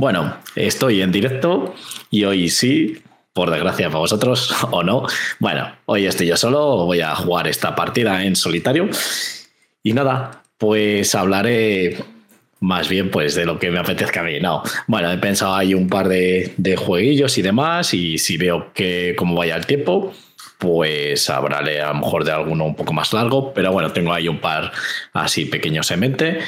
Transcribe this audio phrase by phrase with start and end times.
[0.00, 1.74] Bueno, estoy en directo
[2.10, 3.02] y hoy sí,
[3.34, 5.04] por desgracia para vosotros o no.
[5.40, 8.88] Bueno, hoy estoy yo solo, voy a jugar esta partida en solitario.
[9.82, 11.98] Y nada, pues hablaré
[12.60, 14.40] más bien pues de lo que me apetezca a mí.
[14.40, 19.14] No, bueno, he pensado ahí un par de, jueguillos y demás y si veo que
[19.18, 20.14] cómo vaya el tiempo,
[20.56, 24.28] pues hablaré a lo mejor de alguno un poco más largo, pero bueno, tengo ahí
[24.28, 24.72] un par
[25.12, 26.38] así pequeños en mente.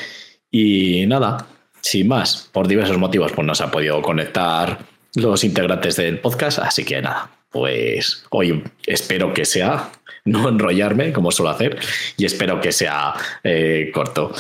[0.50, 1.46] Y nada,
[1.82, 4.78] sin más, por diversos motivos, pues no se ha podido conectar
[5.14, 9.90] los integrantes del podcast, así que nada, pues hoy espero que sea
[10.24, 11.78] no enrollarme como suelo hacer
[12.16, 14.32] y espero que sea eh, corto.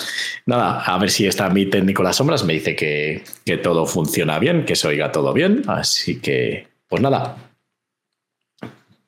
[0.46, 4.38] Nada, a ver si está mi técnico las sombras, me dice que, que todo funciona
[4.38, 7.36] bien, que se oiga todo bien, así que pues nada,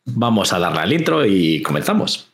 [0.05, 2.31] vamos a darle al intro y comenzamos.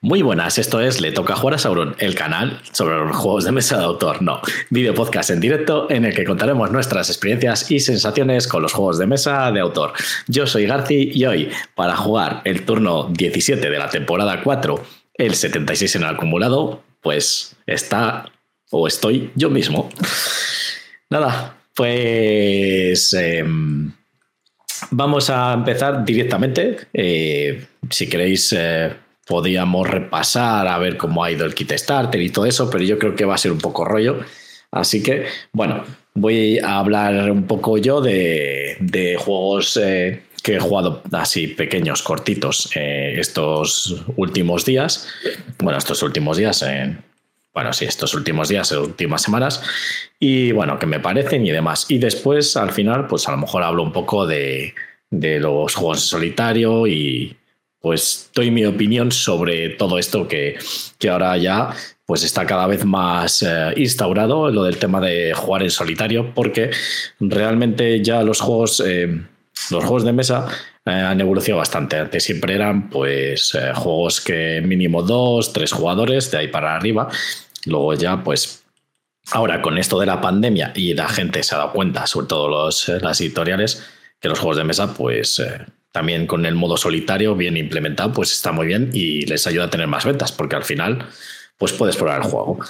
[0.00, 3.50] Muy buenas, esto es Le Toca Jugar a Sauron, el canal sobre los juegos de
[3.50, 4.40] mesa de autor, no,
[4.70, 8.98] video podcast en directo en el que contaremos nuestras experiencias y sensaciones con los juegos
[8.98, 9.94] de mesa de autor.
[10.28, 15.34] Yo soy Garci y hoy, para jugar el turno 17 de la temporada 4, el
[15.34, 18.30] 76 en el acumulado, pues está
[18.70, 19.90] o estoy yo mismo.
[21.10, 23.12] Nada, pues...
[23.14, 23.92] Em,
[24.92, 26.86] vamos a empezar directamente.
[26.92, 28.54] Eh, si queréis...
[28.56, 28.92] Eh,
[29.28, 32.98] podíamos repasar a ver cómo ha ido el kit starter y todo eso, pero yo
[32.98, 34.20] creo que va a ser un poco rollo.
[34.70, 35.84] Así que, bueno,
[36.14, 42.70] voy a hablar un poco yo de, juegos eh, que he jugado así pequeños, cortitos,
[42.74, 45.06] eh, estos últimos días.
[45.58, 47.02] Bueno, estos últimos días, en,
[47.52, 49.62] bueno, sí, estos últimos días, últimas semanas.
[50.18, 51.86] Y bueno, que me parecen y demás.
[51.88, 54.74] Y después, al final, pues a lo mejor hablo un poco de,
[55.10, 57.37] de los juegos en solitario y,
[57.80, 60.58] pues doy mi opinión sobre todo esto que,
[60.98, 61.74] que ahora ya
[62.08, 66.70] pues está cada vez más eh, instaurado, lo del tema de jugar en solitario, porque
[67.20, 69.26] realmente ya los juegos, eh,
[69.70, 70.46] los juegos de mesa
[70.86, 71.98] eh, han evolucionado bastante.
[71.98, 77.10] Antes siempre eran pues juegos que mínimo dos, tres jugadores, de ahí para arriba.
[77.66, 78.64] Luego ya pues
[79.32, 82.48] ahora con esto de la pandemia y la gente se ha dado cuenta, sobre todo
[82.48, 83.84] los, las editoriales,
[84.18, 85.42] que los juegos de mesa pues
[85.98, 89.70] también con el modo solitario bien implementado, pues está muy bien y les ayuda a
[89.70, 91.04] tener más ventas, porque al final,
[91.56, 92.60] pues puedes probar el juego.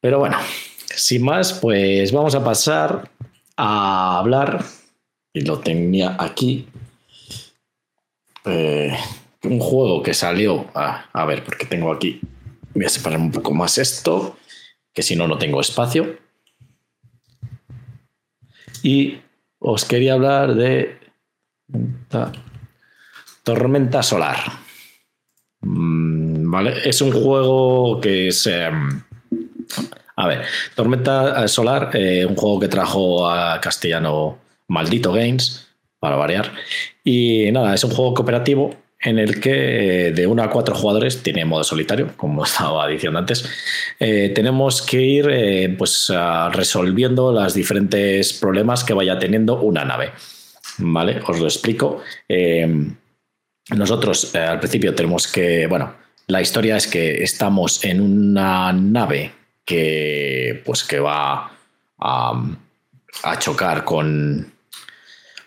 [0.00, 0.38] Pero bueno,
[0.86, 3.10] sin más, pues vamos a pasar
[3.58, 4.64] a hablar,
[5.34, 6.66] y lo tenía aquí,
[8.46, 8.96] eh,
[9.42, 12.22] un juego que salió, a, a ver, porque tengo aquí,
[12.72, 14.38] voy a separar un poco más esto,
[14.94, 16.16] que si no, no tengo espacio.
[18.82, 19.18] Y
[19.58, 20.99] os quería hablar de
[23.42, 24.36] Tormenta Solar.
[25.62, 28.48] Mm, vale, es un juego que es.
[30.16, 30.42] A ver,
[30.74, 34.38] Tormenta Solar, eh, un juego que trajo a castellano
[34.68, 36.52] Maldito Games, para variar.
[37.02, 41.22] Y nada, es un juego cooperativo en el que eh, de uno a cuatro jugadores
[41.22, 43.48] tiene modo solitario, como estaba diciendo antes.
[43.98, 46.12] Eh, tenemos que ir pues,
[46.52, 50.10] resolviendo los diferentes problemas que vaya teniendo una nave.
[50.80, 51.20] ¿Vale?
[51.26, 52.02] Os lo explico.
[52.28, 52.68] Eh,
[53.76, 55.94] nosotros eh, al principio tenemos que, bueno,
[56.26, 59.32] la historia es que estamos en una nave
[59.64, 61.52] que, pues, que va
[61.98, 62.42] a,
[63.38, 64.52] chocar con,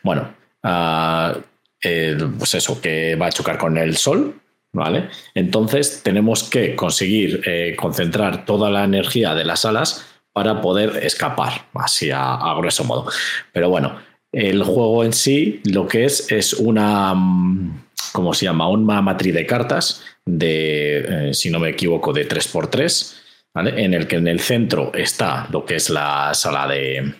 [0.03, 4.39] bueno, pues eso, que va a chocar con el Sol,
[4.73, 5.09] ¿vale?
[5.33, 11.67] Entonces tenemos que conseguir eh, concentrar toda la energía de las alas para poder escapar,
[11.73, 13.09] así a grueso modo.
[13.51, 13.99] Pero bueno,
[14.33, 18.67] el juego en sí lo que es es una, mm, ¿cómo se llama?
[18.67, 23.16] Una matriz de cartas de, eh, si no me equivoco, de 3x3,
[23.53, 23.83] ¿vale?
[23.83, 27.13] En el que en el centro está lo que es la sala de,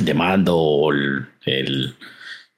[0.00, 1.94] de mando, el, el,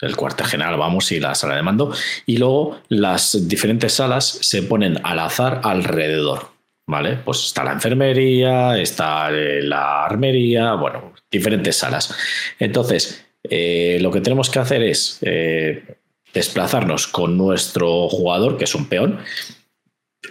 [0.01, 1.95] el cuartel general, vamos, y la sala de mando.
[2.27, 6.59] Y luego las diferentes salas se ponen al azar alrededor.
[6.91, 7.19] ¿Vale?
[7.23, 12.17] Pues está la enfermería, está eh, la armería, bueno, diferentes salas.
[12.59, 15.97] Entonces, eh, lo que tenemos que hacer es eh,
[16.35, 19.19] desplazarnos con nuestro jugador, que es un peón,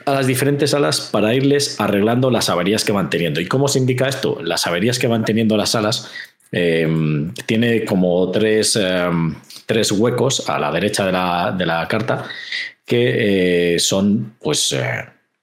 [0.06, 3.42] a las diferentes salas para irles arreglando las averías que van teniendo.
[3.42, 4.40] ¿Y cómo se indica esto?
[4.42, 6.12] Las averías que van teniendo las salas
[6.52, 12.26] em, tiene como tres, em, tres, huecos a la derecha de la, de la carta
[12.86, 14.76] que eh, son pues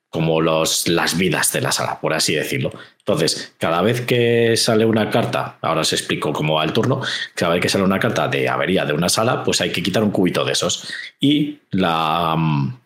[0.09, 2.71] como los, las vidas de la sala, por así decirlo.
[3.07, 7.03] Entonces, cada vez que sale una carta, ahora os explico cómo va el turno,
[7.35, 10.03] cada vez que sale una carta de avería de una sala, pues hay que quitar
[10.03, 10.89] un cubito de esos.
[11.21, 12.79] Y la, mm,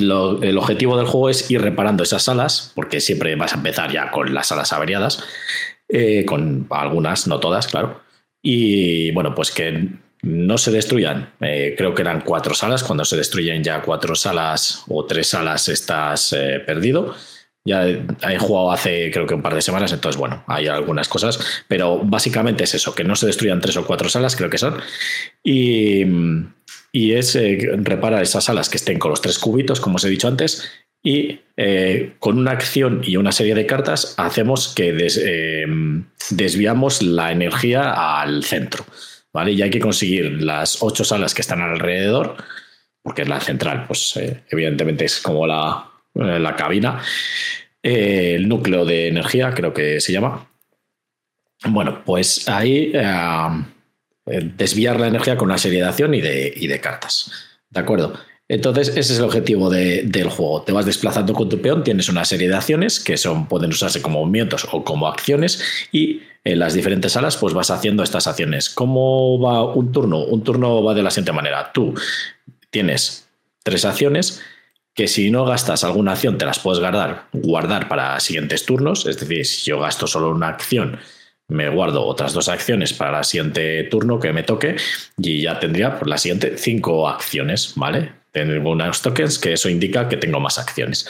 [0.00, 4.12] el objetivo del juego es ir reparando esas salas, porque siempre vas a empezar ya
[4.12, 5.24] con las salas averiadas,
[5.88, 8.02] eh, con algunas, no todas, claro.
[8.42, 9.88] Y bueno, pues que
[10.22, 11.32] no se destruyan.
[11.40, 12.84] Eh, creo que eran cuatro salas.
[12.84, 17.14] Cuando se destruyen ya cuatro salas o tres salas, estás eh, perdido.
[17.66, 21.64] Ya he jugado hace creo que un par de semanas, entonces bueno, hay algunas cosas,
[21.68, 24.78] pero básicamente es eso, que no se destruyan tres o cuatro salas, creo que son.
[25.42, 26.04] Y,
[26.92, 30.08] y es eh, reparar esas salas que estén con los tres cubitos, como os he
[30.08, 30.70] dicho antes,
[31.02, 31.40] y
[32.18, 34.92] con una acción y una serie de cartas hacemos que
[36.30, 38.84] desviamos la energía al centro.
[39.44, 42.36] Y hay que conseguir las ocho salas que están alrededor,
[43.02, 47.00] porque la central, pues eh, evidentemente es como la, eh, la cabina,
[47.82, 50.50] eh, el núcleo de energía, creo que se llama.
[51.68, 52.92] Bueno, pues ahí
[54.56, 57.30] desviar la energía con una serie de acción y de, y de cartas.
[57.70, 58.14] ¿De acuerdo?
[58.48, 60.62] Entonces, ese es el objetivo del juego.
[60.62, 64.00] Te vas desplazando con tu peón, tienes una serie de acciones que son, pueden usarse
[64.00, 68.70] como movimientos o como acciones, y en las diferentes salas, pues vas haciendo estas acciones.
[68.70, 70.24] ¿Cómo va un turno?
[70.24, 71.72] Un turno va de la siguiente manera.
[71.72, 71.94] Tú
[72.70, 73.28] tienes
[73.64, 74.40] tres acciones
[74.96, 79.06] que si no gastas alguna acción te las puedes guardar, guardar para siguientes turnos.
[79.06, 80.98] Es decir, si yo gasto solo una acción,
[81.48, 84.76] me guardo otras dos acciones para el siguiente turno que me toque
[85.18, 88.10] y ya tendría por la siguiente cinco acciones, ¿vale?
[88.32, 91.06] Tengo unos tokens que eso indica que tengo más acciones,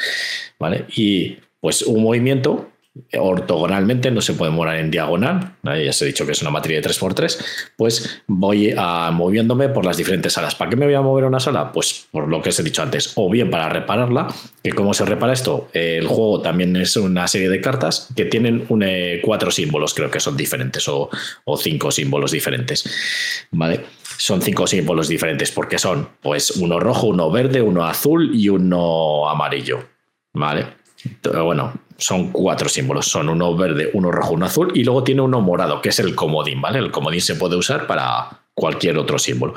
[0.58, 0.84] ¿vale?
[0.96, 2.72] Y pues un movimiento
[3.18, 6.80] ortogonalmente, no se puede mover en diagonal, ya os he dicho que es una materia
[6.80, 7.44] de 3x3,
[7.76, 10.54] pues voy a, moviéndome por las diferentes salas.
[10.54, 11.72] ¿Para qué me voy a mover una sala?
[11.72, 14.28] Pues por lo que os he dicho antes, o bien para repararla,
[14.62, 18.66] que cómo se repara esto, el juego también es una serie de cartas que tienen
[18.82, 21.10] eh, cuatro símbolos, creo que son diferentes, o,
[21.44, 23.80] o cinco símbolos diferentes, ¿vale?
[24.18, 29.28] Son cinco símbolos diferentes porque son pues uno rojo, uno verde, uno azul y uno
[29.28, 29.84] amarillo,
[30.32, 30.66] ¿vale?
[31.22, 33.06] Bueno, son cuatro símbolos.
[33.06, 36.14] Son uno verde, uno rojo, uno azul y luego tiene uno morado, que es el
[36.14, 36.78] comodín, ¿vale?
[36.78, 39.54] El comodín se puede usar para cualquier otro símbolo.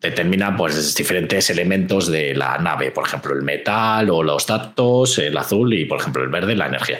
[0.00, 5.36] Determina pues diferentes elementos de la nave, por ejemplo, el metal o los datos, el
[5.36, 6.98] azul y, por ejemplo, el verde, la energía.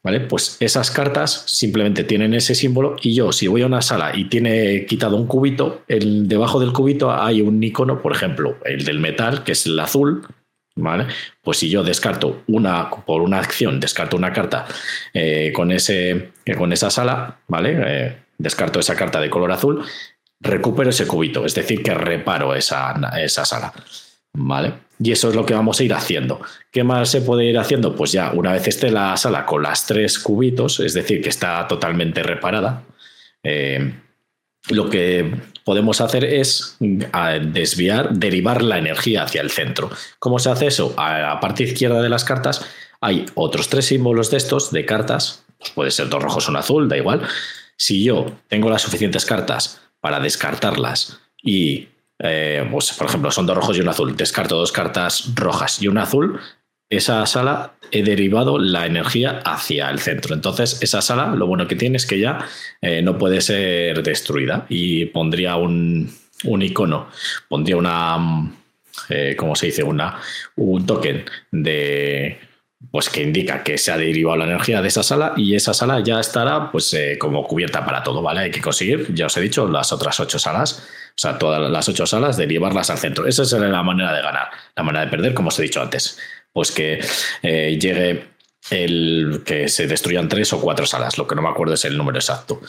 [0.00, 0.20] ¿Vale?
[0.20, 4.26] Pues esas cartas simplemente tienen ese símbolo y yo, si voy a una sala y
[4.26, 9.00] tiene quitado un cubito, el, debajo del cubito hay un icono, por ejemplo, el del
[9.00, 10.24] metal, que es el azul,
[10.78, 11.06] ¿vale?
[11.42, 14.66] Pues si yo descarto una, por una acción, descarto una carta
[15.12, 17.76] eh, con, ese, eh, con esa sala, ¿vale?
[17.84, 19.84] Eh, descarto esa carta de color azul,
[20.40, 23.72] recupero ese cubito, es decir, que reparo esa, esa sala,
[24.32, 24.74] ¿vale?
[25.00, 26.40] Y eso es lo que vamos a ir haciendo.
[26.70, 27.96] ¿Qué más se puede ir haciendo?
[27.96, 31.66] Pues ya, una vez esté la sala con las tres cubitos, es decir, que está
[31.66, 32.84] totalmente reparada,
[34.70, 35.34] lo que
[35.68, 39.90] podemos hacer es desviar, derivar la energía hacia el centro.
[40.18, 40.94] ¿Cómo se hace eso?
[40.96, 42.64] A la parte izquierda de las cartas
[43.02, 46.56] hay otros tres símbolos de estos, de cartas, pues puede ser dos rojos o un
[46.56, 47.20] azul, da igual.
[47.76, 51.88] Si yo tengo las suficientes cartas para descartarlas y,
[52.18, 55.88] eh, pues, por ejemplo, son dos rojos y un azul, descarto dos cartas rojas y
[55.88, 56.40] un azul,
[56.90, 60.34] esa sala he derivado la energía hacia el centro.
[60.34, 62.38] Entonces, esa sala, lo bueno que tiene es que ya
[62.80, 66.10] eh, no puede ser destruida y pondría un,
[66.42, 67.08] icono,
[67.48, 68.52] pondría una,
[69.08, 69.82] eh, ¿cómo se dice?
[69.82, 70.18] Una,
[70.56, 72.38] un token de,
[72.90, 76.00] pues que indica que se ha derivado la energía de esa sala y esa sala
[76.00, 78.40] ya estará pues eh, como cubierta para todo, ¿vale?
[78.40, 81.88] Hay que conseguir, ya os he dicho, las otras ocho salas, o sea, todas las
[81.88, 83.26] ocho salas, derivarlas al centro.
[83.26, 84.50] Esa es la manera de ganar.
[84.76, 86.18] La manera de perder, como os he dicho antes,
[86.52, 87.00] pues que
[87.42, 88.24] eh, llegue
[88.70, 91.96] el que se destruyan tres o cuatro salas, lo que no me acuerdo es el
[91.96, 92.60] número exacto.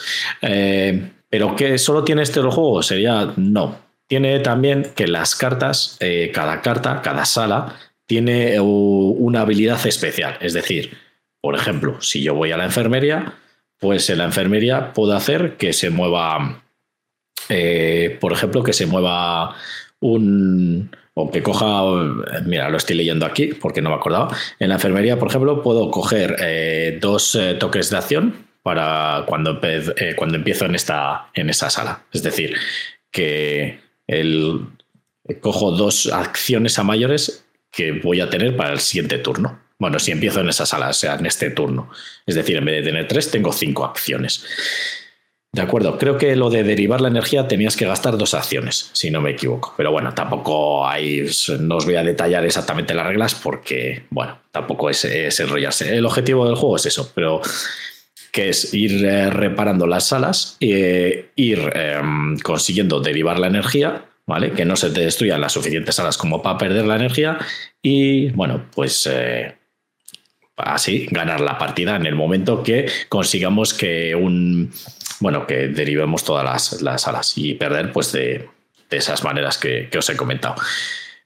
[0.41, 3.79] Eh, pero que solo tiene este juego sería no.
[4.07, 7.75] Tiene también que las cartas, eh, cada carta, cada sala,
[8.07, 10.37] tiene una habilidad especial.
[10.41, 10.97] Es decir,
[11.41, 13.33] por ejemplo, si yo voy a la enfermería,
[13.77, 16.63] pues en la enfermería puedo hacer que se mueva,
[18.19, 19.55] por ejemplo, que se mueva
[19.99, 20.89] un,
[21.21, 21.83] o que coja,
[22.45, 24.35] mira, lo estoy leyendo aquí porque no me acordaba.
[24.57, 29.59] En la enfermería, por ejemplo, puedo coger eh, dos eh, toques de acción para cuando,
[29.61, 32.05] eh, cuando empiezo en, esta, en esa sala.
[32.13, 32.55] Es decir,
[33.11, 34.61] que el,
[35.41, 39.59] cojo dos acciones a mayores que voy a tener para el siguiente turno.
[39.77, 41.91] Bueno, si empiezo en esa sala, o sea, en este turno.
[42.25, 44.45] Es decir, en vez de tener tres, tengo cinco acciones.
[45.51, 49.09] De acuerdo, creo que lo de derivar la energía tenías que gastar dos acciones, si
[49.09, 49.73] no me equivoco.
[49.75, 51.25] Pero bueno, tampoco hay,
[51.59, 55.05] no os voy a detallar exactamente las reglas porque, bueno, tampoco es,
[55.39, 55.97] enrollarse.
[55.97, 57.41] El objetivo del juego es eso, pero
[58.31, 64.51] que es ir eh, reparando las salas, e ir em, consiguiendo derivar la energía, ¿vale?
[64.51, 67.39] Que no se te destruyan las suficientes salas como para perder la energía
[67.81, 69.09] y, bueno, pues...
[70.59, 74.71] Así ganar la partida en el momento que consigamos que un
[75.19, 78.47] bueno, que derivemos todas las, salas y perder pues de,
[78.89, 80.55] esas maneras que, os he comentado.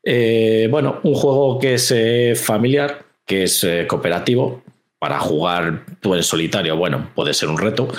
[0.04, 4.64] Eh, bueno, un juego que es eh, familiar, que es eh, cooperativo,
[5.00, 7.90] para jugar tú en solitario, bueno, puede ser un reto.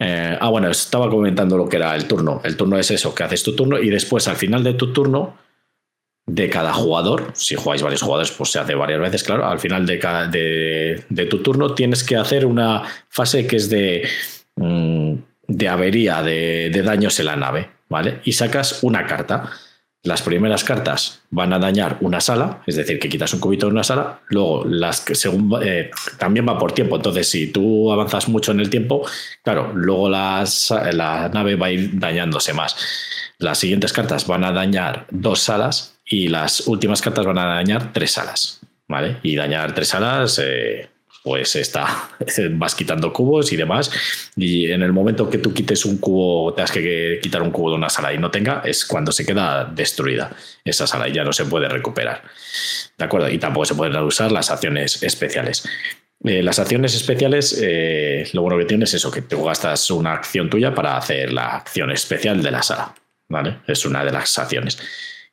[0.00, 2.40] ah, bueno, estaba comentando lo que era el turno.
[2.42, 5.36] El turno es eso, que haces tu turno y después al final de tu turno,
[6.26, 9.84] de cada jugador, si jugáis varios jugadores, pues se hace varias veces, claro, al final
[9.84, 14.08] de, cada, tu turno tienes que hacer una fase que es de...
[14.56, 15.14] Mm,
[15.46, 18.20] de avería, de, daños en la nave, ¿vale?
[18.24, 19.50] Y sacas una carta.
[20.02, 23.72] Las primeras cartas van a dañar una sala, es decir, que quitas un cubito de
[23.72, 24.20] una sala.
[24.28, 26.96] Luego, las que según eh, también va por tiempo.
[26.96, 29.06] Entonces, si tú avanzas mucho en el tiempo,
[29.42, 32.76] claro, luego las, la nave va a ir dañándose más.
[33.38, 37.92] Las siguientes cartas van a dañar dos salas y las últimas cartas van a dañar
[37.92, 38.60] tres salas.
[38.86, 39.16] ¿Vale?
[39.22, 40.90] Y dañar tres salas, eh,
[41.24, 42.10] pues está,
[42.50, 43.90] vas quitando cubos y demás.
[44.36, 47.76] Y en el momento que tú quites un cubo, tengas que quitar un cubo de
[47.76, 50.30] una sala y no tenga, es cuando se queda destruida
[50.64, 52.22] esa sala y ya no se puede recuperar.
[52.98, 53.30] ¿De acuerdo?
[53.30, 55.66] Y tampoco se pueden usar las acciones especiales.
[56.22, 60.12] Eh, las acciones especiales, eh, lo bueno que tienes es eso, que tú gastas una
[60.12, 62.94] acción tuya para hacer la acción especial de la sala.
[63.30, 63.60] ¿Vale?
[63.66, 64.78] Es una de las acciones.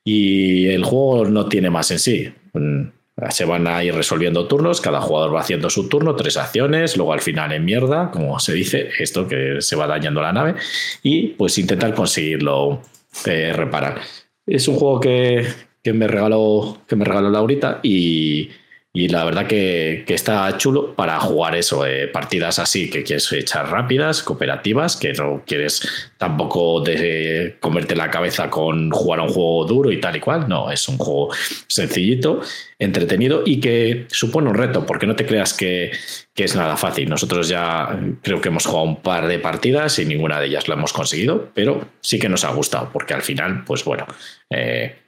[0.04, 2.34] Y el juego no tiene más en sí.
[2.54, 2.88] Mm,
[3.30, 7.14] se van a ir resolviendo turnos, cada jugador va haciendo su turno, tres acciones, luego
[7.14, 10.56] al final en mierda, como se dice, esto que se va dañando la nave,
[11.04, 12.82] y pues intentar conseguirlo
[13.26, 14.02] eh, reparar.
[14.48, 15.46] Es un juego que,
[15.84, 18.50] que, me regaló, que me regaló Laurita y,
[18.94, 23.70] y la verdad que, está chulo para jugar eso, eh, partidas así que quieres echar
[23.70, 29.66] rápidas, cooperativas, que no quieres tampoco de comerte la cabeza con jugar a un juego
[29.66, 30.50] duro y tal y cual.
[30.50, 31.34] No, es un juego
[31.68, 32.42] sencillito,
[32.80, 35.92] entretenido y que supone un reto, porque no te creas que,
[36.36, 37.08] es nada fácil.
[37.08, 40.74] Nosotros ya creo que hemos jugado un par de partidas y ninguna de ellas lo
[40.74, 44.08] hemos conseguido, pero sí que nos ha gustado, porque al final, pues bueno.
[44.50, 45.01] Eh,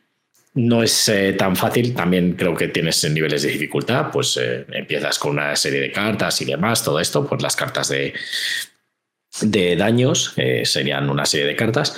[0.55, 5.17] no es eh, tan fácil, también creo que tienes niveles de dificultad, pues eh, empiezas
[5.17, 8.13] con una serie de cartas y demás, todo esto, pues las cartas de,
[9.41, 11.95] de daños eh, serían una serie de cartas.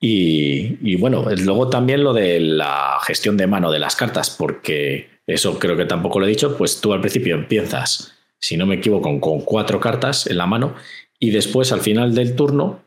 [0.00, 5.08] Y, y, bueno, luego también lo de la gestión de mano de las cartas, porque
[5.26, 8.76] eso creo que tampoco lo he dicho, pues tú al principio empiezas, si no me
[8.76, 10.76] equivoco, con cuatro cartas en la mano
[11.18, 12.84] y después al final del turno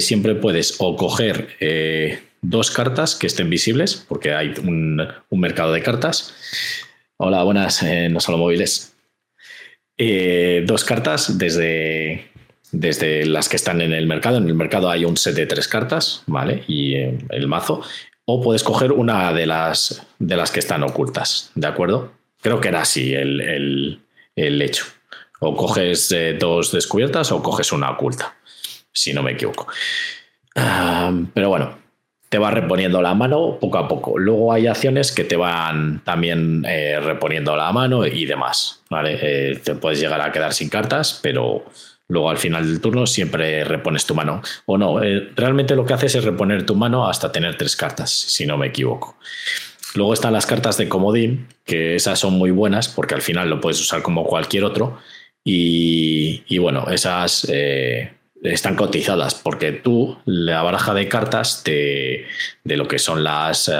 [0.00, 1.56] siempre puedes o coger
[2.42, 6.34] dos cartas que estén visibles, porque hay un, mercado de cartas.
[7.16, 8.94] Hola, buenas, eh, no solo móviles.
[9.96, 12.30] Eh, dos cartas desde,
[12.72, 14.38] desde las que están en el mercado.
[14.38, 16.64] En el mercado hay un set de tres cartas, ¿vale?
[16.66, 17.82] Y eh, el mazo.
[18.24, 22.12] O puedes coger una de las, de las que están ocultas, ¿de acuerdo?
[22.40, 24.00] Creo que era así el,
[24.36, 24.84] hecho.
[25.40, 28.36] O coges dos descubiertas o coges una oculta,
[28.92, 29.66] si no me equivoco.
[30.54, 31.81] Ah, pero bueno,
[32.32, 34.18] te va reponiendo la mano poco a poco.
[34.18, 38.80] Luego hay acciones que te van también eh, reponiendo la mano y demás.
[39.04, 41.66] Eh, te puedes llegar a quedar sin cartas, pero
[42.08, 44.40] luego al final del turno siempre repones tu mano.
[44.64, 48.10] O no, eh, realmente lo que haces es reponer tu mano hasta tener tres cartas,
[48.10, 49.18] si no me equivoco.
[49.94, 53.60] Luego están las cartas de comodín, que esas son muy buenas porque al final lo
[53.60, 54.96] puedes usar como cualquier otro.
[55.44, 57.46] Y bueno, esas
[58.42, 62.26] están cotizadas porque tú, la baraja de cartas de,
[62.64, 63.70] lo que son las,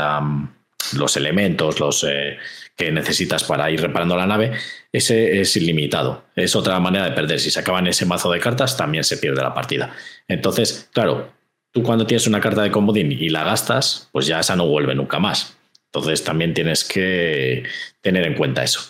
[0.95, 2.38] los elementos, los eh,
[2.76, 4.52] que necesitas para ir reparando la nave,
[4.92, 6.25] ese es ilimitado.
[6.37, 7.40] Es otra manera de perder.
[7.40, 9.95] Si se acaban ese mazo de cartas, también se pierde la partida.
[10.28, 11.33] Entonces, claro,
[11.73, 14.95] tú cuando tienes una carta de comodín y la gastas, pues ya esa no vuelve
[14.95, 15.57] nunca más.
[15.87, 17.64] Entonces también tienes que
[18.00, 18.81] tener en cuenta eso.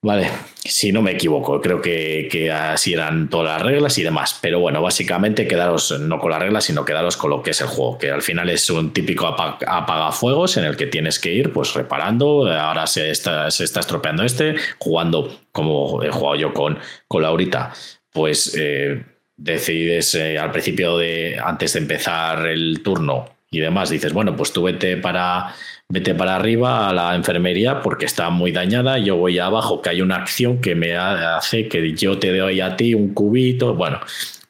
[0.00, 0.28] Vale,
[0.64, 4.38] si no me equivoco, creo que, así eran todas las reglas y demás.
[4.40, 7.66] Pero bueno, básicamente quedaros no con las reglas, sino quedaros con lo que es el
[7.66, 11.74] juego, que al final es un típico apagafuegos en el que tienes que ir pues
[11.74, 12.46] reparando.
[12.46, 16.78] Ahora se está, se está estropeando este, jugando como he jugado yo con,
[17.08, 17.72] con Laurita,
[18.12, 19.04] pues eh,
[19.36, 24.52] decides eh, al principio de antes de empezar el turno y demás, dices, bueno, pues
[24.52, 25.54] tú vete para
[25.88, 30.00] vete para arriba a la enfermería porque está muy dañada, yo voy abajo, que hay
[30.00, 34.00] una acción que me hace que yo te doy a ti un cubito, bueno,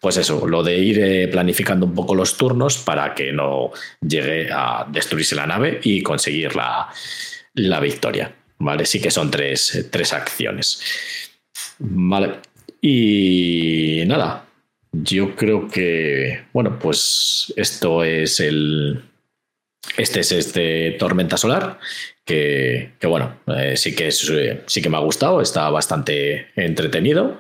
[0.01, 4.51] pues eso, lo de ir eh, planificando un poco los turnos para que no llegue
[4.53, 6.89] a destruirse la nave y conseguir la,
[7.55, 8.33] la victoria.
[8.59, 8.87] ¿Vale?
[8.87, 10.81] Sí que son tres, tres acciones.
[11.79, 12.35] Vale.
[12.81, 14.45] Y nada,
[14.93, 19.03] yo creo que, bueno, pues esto es el...
[19.97, 21.79] Este es este Tormenta Solar,
[22.25, 27.39] que, bueno, eh, sí, que sí que me ha gustado, está bastante entretenido.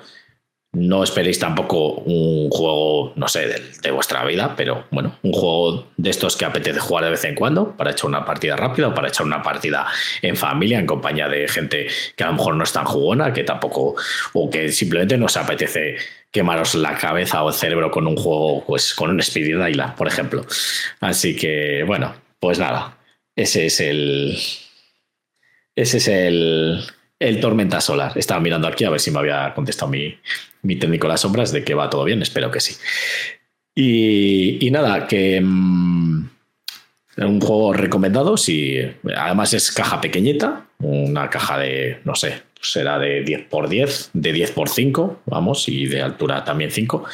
[0.75, 3.47] No esperéis tampoco un juego, no sé,
[3.83, 7.35] de, vuestra vida, pero bueno, un juego de estos que apetece jugar de vez en
[7.35, 9.87] cuando para echar una partida rápida para echar una partida
[10.23, 13.45] en familia, en compañía de gente que a lo mejor no es tan jugona, que
[13.45, 13.97] tampoco,
[14.33, 15.97] o que simplemente nos apetece
[16.31, 20.09] quemaros la cabeza o el cerebro con un juego, pues con un Speedy Dayla, por
[20.09, 20.47] ejemplo.
[21.01, 22.99] Así que, bueno, pues nada,
[23.37, 24.39] ese es el.
[25.75, 26.83] Ese es el,
[27.23, 28.13] el Tormenta Solar.
[28.17, 30.15] Estaba mirando aquí a ver si me había contestado mi,
[30.63, 32.75] mi técnico las sombras de que va todo bien, espero que sí.
[33.75, 36.29] Y, nada, que mm,
[37.19, 38.79] un juego recomendado, si
[39.17, 44.33] además es caja pequeñita, una caja de, no sé, será de 10 por 10, de
[44.33, 47.05] 10 por 5, vamos, y de altura también 5.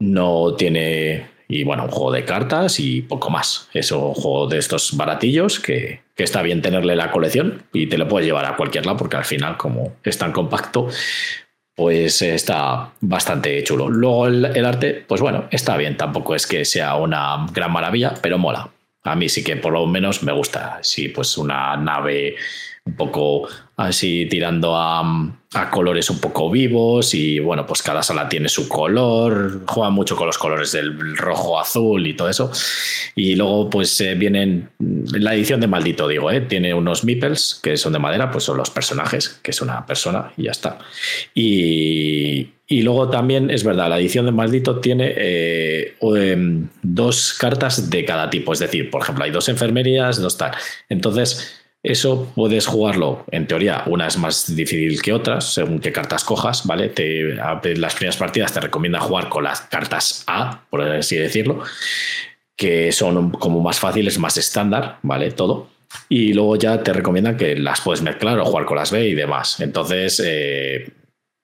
[0.00, 3.68] No tiene, y bueno, un juego de cartas y poco más.
[3.74, 7.98] Es un juego de estos baratillos que, que está bien tenerle la colección y te
[7.98, 10.88] lo puedes llevar a cualquier lado porque al final, como es tan compacto,
[11.74, 13.90] pues está bastante chulo.
[13.90, 18.38] Luego el, arte, pues bueno, está bien, tampoco es que sea una gran maravilla, pero
[18.38, 18.70] mola.
[19.04, 20.78] A mí sí que por lo menos me gusta.
[20.80, 22.36] Sí, pues una nave
[22.84, 25.30] un poco así tirando a,
[25.70, 30.26] colores un poco vivos y bueno, pues cada sala tiene su color, juega mucho con
[30.26, 32.50] los colores del rojo, azul y todo eso.
[33.14, 37.76] Y luego pues eh, vienen, la edición de Maldito digo, eh, tiene unos meeples que
[37.76, 40.78] son de madera, pues son los personajes, que es una persona y ya está.
[41.34, 48.04] Y, luego también es verdad, la edición de Maldito tiene eh, em, dos cartas de
[48.06, 50.52] cada tipo, es decir, por ejemplo, hay dos enfermerías, dos tal.
[50.88, 56.22] Entonces eso puedes jugarlo, en teoría, una es más difícil que otras, según qué cartas
[56.22, 56.88] cojas, ¿vale?
[56.88, 57.34] Te,
[57.76, 61.64] las primeras partidas te recomienda jugar con las cartas A, por así decirlo,
[62.56, 65.32] que son como más fáciles, más estándar, ¿vale?
[65.32, 65.70] Todo.
[66.08, 69.14] Y luego ya te recomiendan que las puedes mezclar o jugar con las B y
[69.14, 69.60] demás.
[69.60, 70.88] Entonces, eh,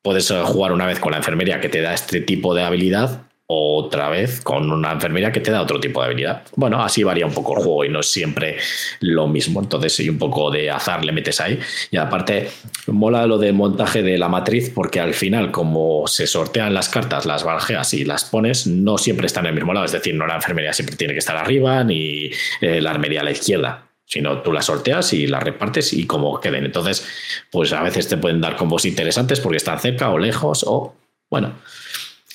[0.03, 4.11] puedes jugar una vez con la enfermería que te da este tipo de habilidad otra
[4.11, 6.43] vez con una enfermería que te da otro tipo de habilidad.
[6.55, 8.59] Bueno, así varía un poco el juego y no es siempre
[9.01, 9.61] lo mismo.
[9.61, 11.59] Entonces, si un poco de azar le metes ahí.
[11.91, 12.51] Y aparte,
[12.89, 17.25] mola lo del montaje de la matriz, porque al final, como se sortean las cartas,
[17.25, 19.87] las barajeas y las pones, no siempre están en el mismo lado.
[19.87, 22.31] Es decir, no la enfermería siempre tiene que estar arriba, ni
[22.61, 26.41] eh, la armería a la izquierda sino tú las sorteas y las repartes y como
[26.41, 26.65] queden.
[26.65, 27.07] Entonces,
[27.51, 30.95] pues a veces te pueden dar combos interesantes porque están cerca o lejos o,
[31.29, 31.53] bueno,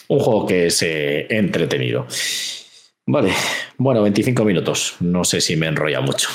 [0.07, 2.07] un juego que es eh, entretenido.
[3.05, 3.33] Vale,
[3.77, 4.95] bueno, 25 minutos.
[4.99, 6.29] No sé si me enrolla mucho.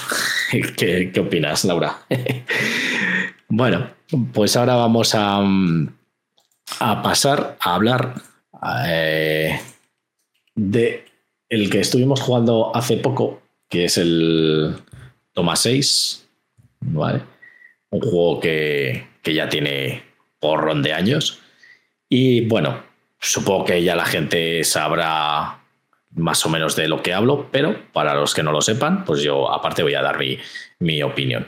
[0.76, 1.98] ¿Qué, opinas, Laura?
[3.48, 3.90] bueno,
[4.32, 5.42] pues ahora vamos a,
[6.80, 8.14] a pasar a hablar
[8.86, 9.58] eh,
[10.54, 11.04] de
[11.48, 14.76] el que estuvimos jugando hace poco, que es el
[15.32, 16.28] Toma 6.
[16.80, 17.22] ¿vale?
[17.90, 20.02] Un juego que, que ya tiene
[20.40, 21.40] porrón de años.
[22.08, 22.82] Y bueno,
[23.20, 25.58] Supongo que ya la gente sabrá
[26.14, 29.22] más o menos de lo que hablo, pero para los que no lo sepan, pues
[29.22, 30.18] yo aparte voy a dar
[30.78, 31.46] mi, opinión,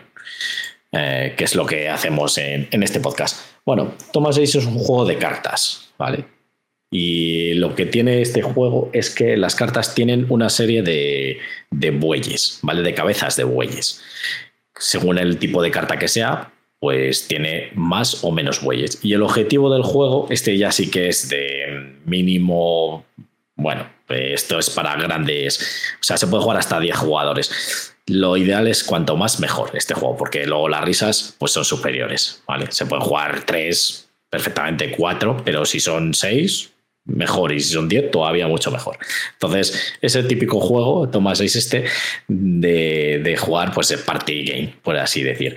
[0.92, 3.40] eh, que es lo que hacemos en, este podcast.
[3.64, 6.24] Bueno, Thomas Ace es un juego de cartas, ¿vale?
[6.92, 11.38] Y lo que tiene este juego es que las cartas tienen una serie de,
[11.70, 12.82] de bueyes, ¿vale?
[12.82, 14.02] De cabezas de bueyes.
[14.76, 18.98] Según el tipo de carta que sea, pues tiene más o menos bueyes.
[19.02, 23.04] Y el objetivo del juego, este ya sí que es de mínimo,
[23.54, 25.60] bueno, esto es para grandes,
[26.00, 27.94] o sea, se puede jugar hasta 10 jugadores.
[28.06, 32.42] Lo ideal es cuanto más mejor este juego, porque luego las risas pues son superiores,
[32.46, 32.66] ¿vale?
[32.70, 36.72] Se pueden jugar 3, perfectamente 4, pero si son 6,
[37.04, 38.98] mejor y si son 10 todavía mucho mejor.
[39.34, 41.84] Entonces, es el típico juego, Toma 6 este,
[42.26, 45.56] de, de jugar pues party game, por así decir.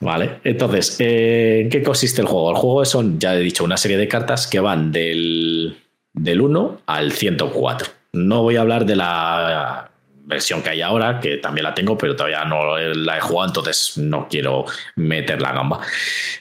[0.00, 2.50] Vale, entonces, eh, ¿en qué consiste el juego?
[2.50, 5.76] El juego son, ya he dicho, una serie de cartas que van del,
[6.14, 7.88] del 1 al 104.
[8.14, 9.90] No voy a hablar de la
[10.24, 13.98] versión que hay ahora, que también la tengo, pero todavía no la he jugado, entonces
[13.98, 14.64] no quiero
[14.96, 15.80] meter la gamba.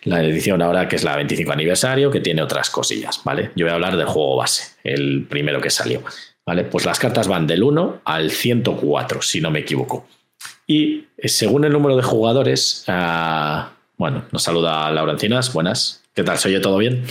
[0.03, 3.51] La edición ahora, que es la 25 aniversario, que tiene otras cosillas, ¿vale?
[3.55, 6.01] Yo voy a hablar del juego base, el primero que salió,
[6.45, 6.63] ¿vale?
[6.63, 10.07] Pues las cartas van del 1 al 104, si no me equivoco.
[10.69, 16.03] Y eh, según el número de jugadores, ah, bueno, nos saluda Laura Encinas, buenas.
[16.13, 16.37] ¿Qué tal?
[16.37, 17.05] ¿Soy yo todo bien?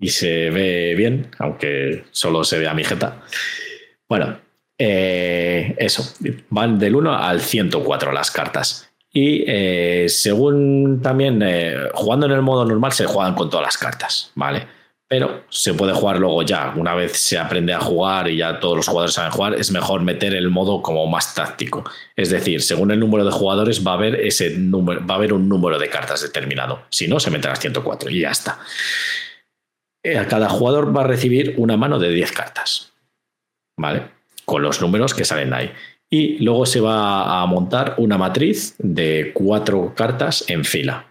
[0.00, 3.22] y se ve bien, aunque solo se ve a mi jeta.
[4.08, 4.40] Bueno,
[4.76, 6.02] eh, eso,
[6.48, 8.90] van del 1 al 104 las cartas.
[9.12, 11.44] Y eh, según también
[11.94, 14.66] jugando en el modo normal se juegan con todas las cartas, ¿vale?
[15.10, 18.76] Pero se puede jugar luego ya, una vez se aprende a jugar y ya todos
[18.76, 21.82] los jugadores saben jugar, es mejor meter el modo como más táctico.
[22.14, 25.32] Es decir, según el número de jugadores va a haber ese número, va a haber
[25.32, 26.82] un número de cartas determinado.
[26.90, 28.60] Si no, se meterá a 104 y ya está.
[30.04, 32.92] Eh, cada jugador va a recibir una mano de 10 cartas.
[33.76, 34.12] ¿Vale?
[34.44, 35.72] Con los números que salen ahí
[36.08, 41.06] y luego se va a montar una matriz de cuatro cartas en fila,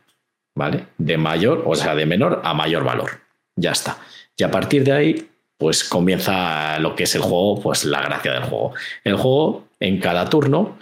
[0.56, 0.88] ¿vale?
[0.98, 3.29] De mayor, o sea, de menor a mayor valor.
[3.60, 3.98] Ya está.
[4.38, 8.32] Y a partir de ahí, pues comienza lo que es el juego, pues la gracia
[8.32, 8.74] del juego.
[9.04, 10.80] El juego, en cada turno,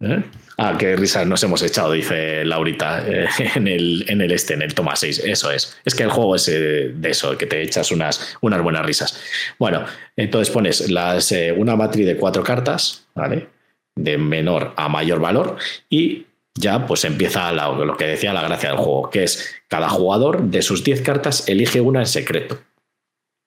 [0.00, 0.22] ¿eh?
[0.58, 4.60] Ah, qué risas nos hemos echado, dice Laurita, eh, en, el, en el este, en
[4.60, 5.22] el toma 6.
[5.24, 5.78] Eso es.
[5.84, 9.18] Es que el juego es eh, de eso, que te echas unas, unas buenas risas.
[9.58, 13.48] Bueno, entonces pones las, una matriz de cuatro cartas, ¿vale?
[13.96, 15.56] De menor a mayor valor
[15.88, 20.42] y ya pues empieza lo que decía la gracia del juego, que es cada jugador
[20.42, 22.58] de sus 10 cartas elige una en secreto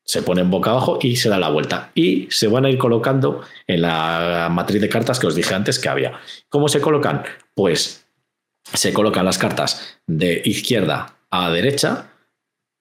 [0.05, 1.91] se pone en boca abajo y se da la vuelta.
[1.95, 5.79] Y se van a ir colocando en la matriz de cartas que os dije antes
[5.79, 6.19] que había.
[6.49, 7.23] ¿Cómo se colocan?
[7.55, 8.05] Pues
[8.73, 12.09] se colocan las cartas de izquierda a derecha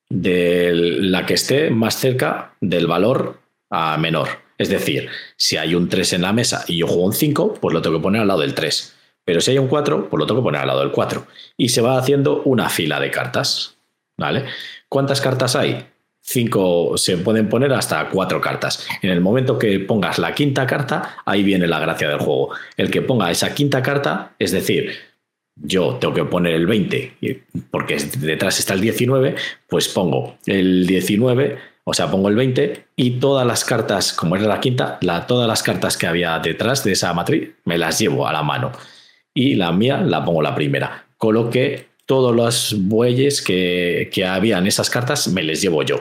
[0.08, 4.28] de la que esté más cerca del valor a menor.
[4.58, 7.72] Es decir, si hay un 3 en la mesa y yo juego un 5, pues
[7.72, 8.94] lo tengo que poner al lado del 3.
[9.24, 11.26] Pero si hay un 4, pues lo tengo que poner al lado del 4.
[11.56, 13.76] Y se va haciendo una fila de cartas.
[14.16, 14.44] ¿Vale?
[14.88, 15.86] ¿Cuántas cartas hay?
[16.22, 18.86] cinco, se pueden poner hasta cuatro cartas.
[19.02, 22.50] En el momento que pongas la quinta carta, ahí viene la gracia del juego.
[22.76, 24.92] El que ponga esa quinta carta, es decir,
[25.56, 27.16] yo tengo que poner el 20,
[27.70, 29.34] porque detrás está el 19,
[29.68, 34.46] pues pongo el 19, o sea, pongo el 20 y todas las cartas, como era
[34.46, 38.32] la quinta, todas las cartas que había detrás de esa matriz, me las llevo a
[38.32, 38.72] la mano.
[39.34, 41.06] Y la mía la pongo la primera.
[41.16, 46.00] Coloque todos los bueyes que, que había en esas cartas me les llevo yo.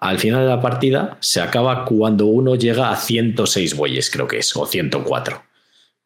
[0.00, 4.38] Al final de la partida se acaba cuando uno llega a 106 bueyes, creo que
[4.38, 5.42] es, o 104.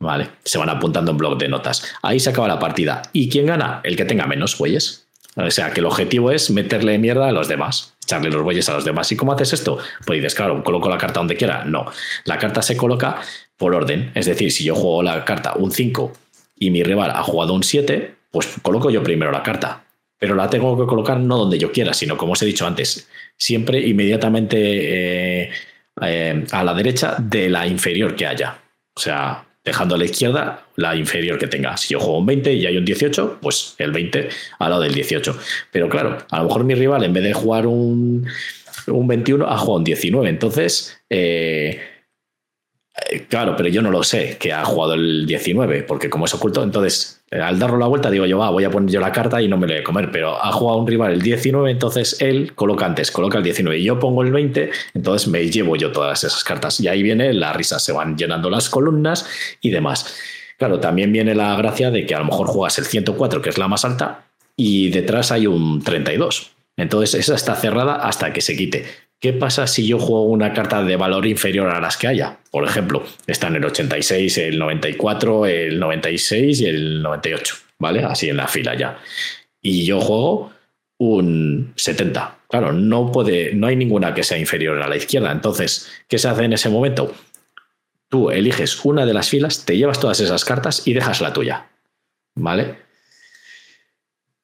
[0.00, 1.84] Vale, se van apuntando en blog de notas.
[2.02, 3.02] Ahí se acaba la partida.
[3.12, 3.80] ¿Y quién gana?
[3.84, 5.06] El que tenga menos bueyes.
[5.36, 8.74] O sea que el objetivo es meterle mierda a los demás, echarle los bueyes a
[8.74, 9.12] los demás.
[9.12, 9.78] ¿Y cómo haces esto?
[10.04, 11.64] Pues dices, claro, coloco la carta donde quiera.
[11.64, 11.86] No,
[12.24, 13.20] la carta se coloca
[13.56, 14.10] por orden.
[14.14, 16.12] Es decir, si yo juego la carta un 5
[16.62, 19.84] y mi rival ha jugado un 7, pues coloco yo primero la carta.
[20.16, 23.08] Pero la tengo que colocar no donde yo quiera, sino como os he dicho antes,
[23.36, 24.56] siempre inmediatamente
[25.42, 25.50] eh,
[26.00, 28.58] eh, a la derecha de la inferior que haya.
[28.94, 31.76] O sea, dejando a la izquierda la inferior que tenga.
[31.76, 34.28] Si yo juego un 20 y hay un 18, pues el 20
[34.60, 35.36] al lado del 18.
[35.72, 38.24] Pero claro, a lo mejor mi rival en vez de jugar un,
[38.86, 40.28] un 21 ha jugado un 19.
[40.28, 41.80] Entonces, eh,
[43.28, 46.62] claro, pero yo no lo sé que ha jugado el 19, porque como es oculto,
[46.62, 49.40] entonces eh, al darlo la vuelta digo yo, va, voy a poner yo la carta
[49.40, 52.20] y no me lo voy a comer, pero ha jugado un rival el 19, entonces
[52.20, 55.90] él coloca antes, coloca el 19 y yo pongo el 20, entonces me llevo yo
[55.92, 59.26] todas esas cartas y ahí viene la risa, se van llenando las columnas
[59.60, 60.14] y demás.
[60.58, 63.58] Claro, también viene la gracia de que a lo mejor juegas el 104, que es
[63.58, 64.26] la más alta,
[64.56, 66.52] y detrás hay un 32.
[66.76, 68.84] Entonces esa está cerrada hasta que se quite.
[69.22, 72.38] ¿Qué pasa si yo juego una carta de valor inferior a las que haya?
[72.50, 78.02] Por ejemplo, están el 86, el 94, el 96 y el 98, ¿vale?
[78.02, 78.98] Así en la fila ya.
[79.60, 80.50] Y yo juego
[80.98, 82.38] un 70.
[82.48, 85.30] Claro, no puede, no hay ninguna que sea inferior a la izquierda.
[85.30, 87.14] Entonces, ¿qué se hace en ese momento?
[88.08, 91.68] Tú eliges una de las filas, te llevas todas esas cartas y dejas la tuya.
[92.34, 92.76] ¿Vale?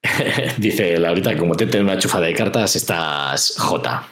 [0.56, 4.08] Dice Laurita, como te tengo una chufa de cartas, estás J.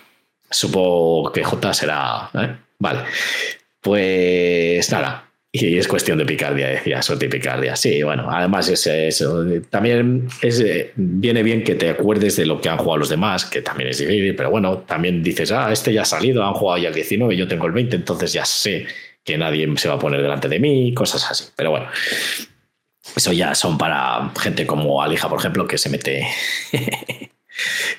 [0.51, 2.31] Supongo que J será.
[2.35, 2.57] ¿eh?
[2.79, 3.01] Vale.
[3.81, 5.27] Pues nada.
[5.53, 7.77] Y es cuestión de picardía, decía, suerte y picardía.
[7.77, 9.45] Sí, bueno, además es eso.
[9.71, 13.47] También es, eh, viene bien que te acuerdes de lo que han jugado los demás,
[13.47, 16.83] que también es difícil, pero bueno, también dices, ah, este ya ha salido, han jugado
[16.83, 18.87] ya el 19, yo tengo el 20, entonces ya sé
[19.25, 21.45] que nadie se va a poner delante de mí, cosas así.
[21.57, 21.87] Pero bueno,
[23.15, 26.27] eso ya son para gente como Alija, por ejemplo, que se mete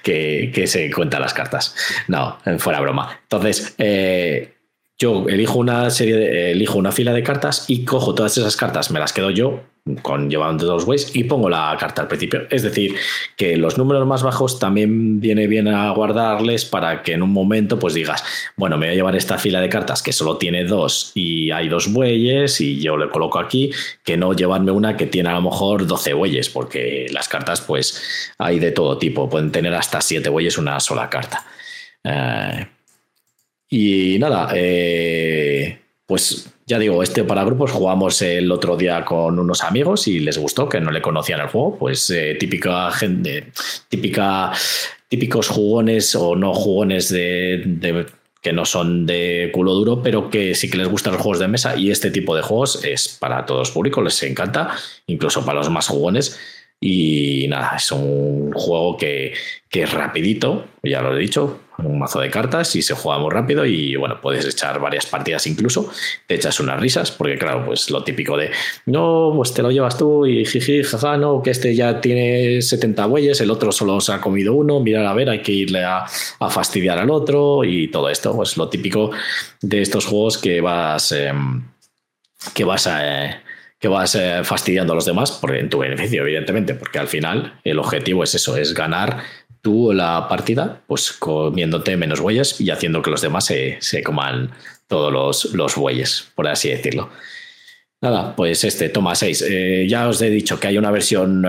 [0.07, 1.75] que, se cuenta las cartas.
[2.07, 3.19] No, fuera broma.
[3.23, 4.56] Entonces, eh,
[4.99, 8.91] yo elijo una serie de, elijo una fila de cartas y cojo todas esas cartas,
[8.91, 9.61] me las quedo yo
[10.01, 12.41] con llevando dos ways y pongo la carta al principio.
[12.49, 12.95] Es decir,
[13.35, 17.79] que los números más bajos también viene bien a guardarles para que en un momento
[17.79, 18.23] pues digas,
[18.55, 21.69] bueno, me voy a llevar esta fila de cartas que solo tiene dos y hay
[21.69, 23.71] dos bueyes y yo le coloco aquí,
[24.03, 28.33] que no llevarme una que tiene a lo mejor 12 bueyes, porque las cartas pues
[28.37, 31.45] hay de todo tipo, pueden tener hasta 7 bueyes una sola carta.
[32.03, 32.67] Eh,
[33.69, 39.63] y nada, eh, pues ya digo, este para grupos jugamos el otro día con unos
[39.63, 43.51] amigos y les gustó, que no le conocían el juego, pues eh, típica gente,
[43.89, 44.51] típica,
[45.07, 48.05] típicos jugones o no jugones de,
[48.41, 51.47] que no son de culo duro, pero que sí que les gustan los juegos de
[51.47, 54.75] mesa y este tipo de juegos es para todos públicos, les encanta,
[55.07, 56.37] incluso para los más jugones.
[56.79, 59.33] Y nada, es un juego que,
[59.69, 63.31] que es rapidito, ya lo he dicho, un mazo de cartas y se juega muy
[63.31, 65.89] rápido y bueno, puedes echar varias partidas incluso,
[66.25, 68.51] te echas unas risas, porque claro, pues lo típico de,
[68.85, 73.05] no, pues te lo llevas tú y jiji, jaja, no, que este ya tiene 70
[73.05, 76.05] bueyes, el otro solo se ha comido uno, mira a ver, hay que irle a,
[76.49, 79.11] fastidiar al otro y todo esto, pues lo típico
[79.61, 81.11] de estos juegos que vas...
[81.11, 81.63] Em,
[82.53, 83.41] que vas a, eh,
[83.79, 87.59] que vas eh, fastidiando a los demás por, en tu beneficio, evidentemente, porque al final
[87.63, 89.23] el objetivo es eso, es ganar
[89.61, 94.51] tú la partida, pues comiéndote menos bueyes y haciendo que los demás se, coman
[94.87, 97.09] todos los, los, bueyes, por así decirlo.
[98.01, 99.45] Nada, pues este, toma 6.
[99.47, 101.41] Eh, ya os he dicho que hay una versión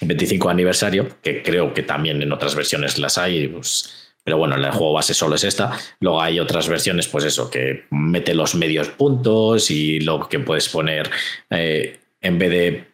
[0.00, 4.54] 25 em, aniversario, que creo que también en otras versiones las hay, pues, pero bueno,
[4.54, 5.78] el juego base solo es esta.
[6.00, 10.68] Luego hay otras versiones, pues eso, que mete los medios puntos y lo que puedes
[10.68, 11.10] poner
[11.50, 12.84] eh, en vez de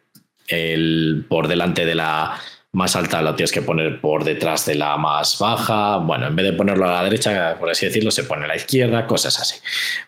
[0.49, 2.39] el, por delante de la
[2.77, 5.97] más alta lo tienes que poner por detrás de la más baja.
[5.97, 8.57] Bueno, en vez de ponerlo a la derecha, por así decirlo, se pone a la
[8.57, 9.59] izquierda, cosas así.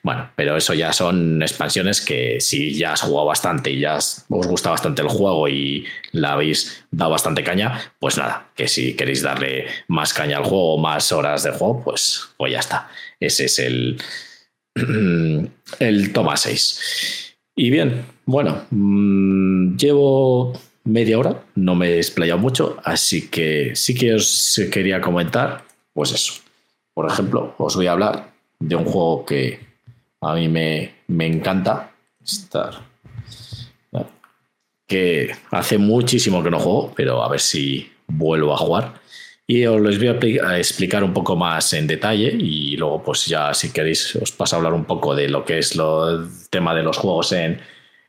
[0.03, 4.27] Bueno, pero eso ya son expansiones que si ya has jugado bastante y ya os
[4.29, 9.23] gusta bastante el juego y la habéis dado bastante caña, pues nada, que si queréis
[9.23, 12.91] darle más caña al juego, más horas de juego, pues, pues ya está.
[13.19, 13.99] Ese es el,
[15.79, 17.35] el toma 6.
[17.57, 20.53] Y bien, bueno, mm, llevo
[20.89, 26.13] media hora, no me he explayado mucho, así que sí que os quería comentar, pues
[26.13, 26.35] eso.
[26.95, 29.61] Por ejemplo, os voy a hablar de un juego que
[30.21, 31.93] a mí me, me encanta
[32.25, 32.89] estar.
[34.87, 38.95] Que hace muchísimo que no juego, pero a ver si vuelvo a jugar.
[39.47, 43.53] Y os les voy a explicar un poco más en detalle y luego pues ya
[43.53, 46.75] si queréis os paso a hablar un poco de lo que es lo, el tema
[46.75, 47.61] de los juegos en,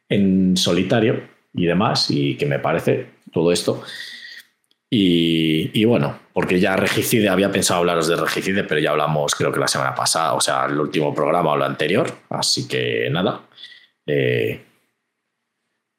[0.07, 1.21] en solitario
[1.53, 3.83] y demás, y que me parece todo esto.
[4.91, 9.59] Y, bueno, porque ya Regicide, había pensado hablaros de Regicide, pero ya hablamos creo que
[9.59, 13.41] la semana pasada, o sea, el último programa o lo anterior, así que nada.
[14.07, 14.61] Eh,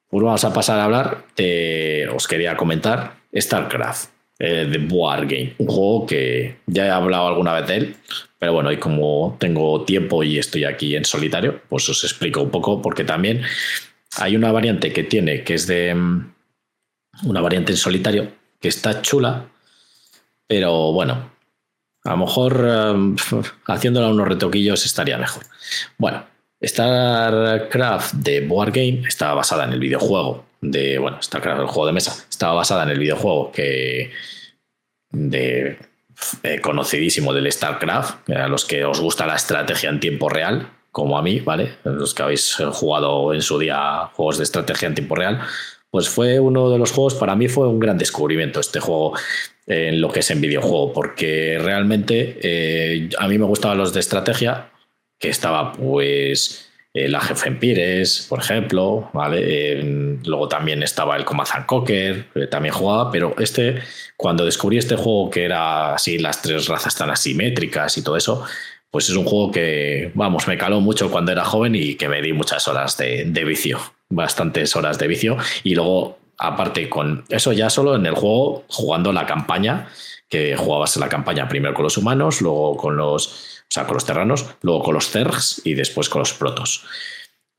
[0.08, 1.24] pues vamos a pasar a hablar
[2.12, 4.10] os quería comentar, StarCraft,
[4.42, 7.96] eh, de Board Game, un juego que ya he hablado alguna vez de él,
[8.38, 12.50] pero bueno, y como tengo tiempo y estoy aquí en solitario, pues os explico un
[12.50, 13.42] poco, porque también
[14.18, 16.34] hay una variante que tiene, que es de mm,
[17.24, 19.48] una variante en solitario, que está chula,
[20.46, 21.30] pero bueno,
[22.04, 23.16] a lo mejor um,
[23.66, 25.44] haciéndola unos retoquillos estaría mejor.
[25.98, 26.24] Bueno,
[26.64, 31.92] StarCraft de Board Game está basada en el videojuego de, bueno, StarCraft, el juego de
[31.92, 34.12] mesa, estaba basada en el videojuego que
[35.10, 35.78] de
[36.42, 41.18] eh, conocidísimo del StarCraft, a los que os gusta la estrategia en tiempo real, como
[41.18, 41.76] a mí, ¿vale?
[41.84, 45.40] Los que habéis jugado en su día juegos de estrategia en tiempo real,
[45.90, 49.14] pues fue uno de los juegos, para mí fue un gran descubrimiento este juego
[49.66, 54.00] en lo que es en videojuego, porque realmente eh, a mí me gustaban los de
[54.00, 54.70] estrategia,
[55.18, 59.80] que estaba pues la Jefe Empires, por ejemplo, ¿vale?
[60.24, 63.80] luego también estaba el Command Conquer, también jugaba, pero este,
[64.16, 68.44] cuando descubrí este juego que era así, las tres razas tan asimétricas y todo eso,
[68.90, 72.20] pues es un juego que, vamos, me caló mucho cuando era joven y que me
[72.20, 75.36] di muchas horas de, vicio, bastantes horas de vicio.
[75.62, 79.88] Y luego, aparte, con eso ya solo en el juego, jugando la campaña,
[80.28, 84.04] que jugabas la campaña primero con los humanos, luego con los, o sea, con los
[84.04, 86.84] terranos, luego con los zergs y después con los protos.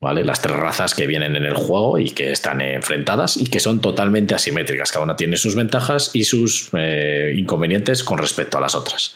[0.00, 0.24] ¿Vale?
[0.24, 3.80] Las tres razas que vienen en el juego y que están enfrentadas y que son
[3.80, 4.90] totalmente asimétricas.
[4.90, 9.14] Cada una tiene sus ventajas y sus eh, inconvenientes con respecto a las otras.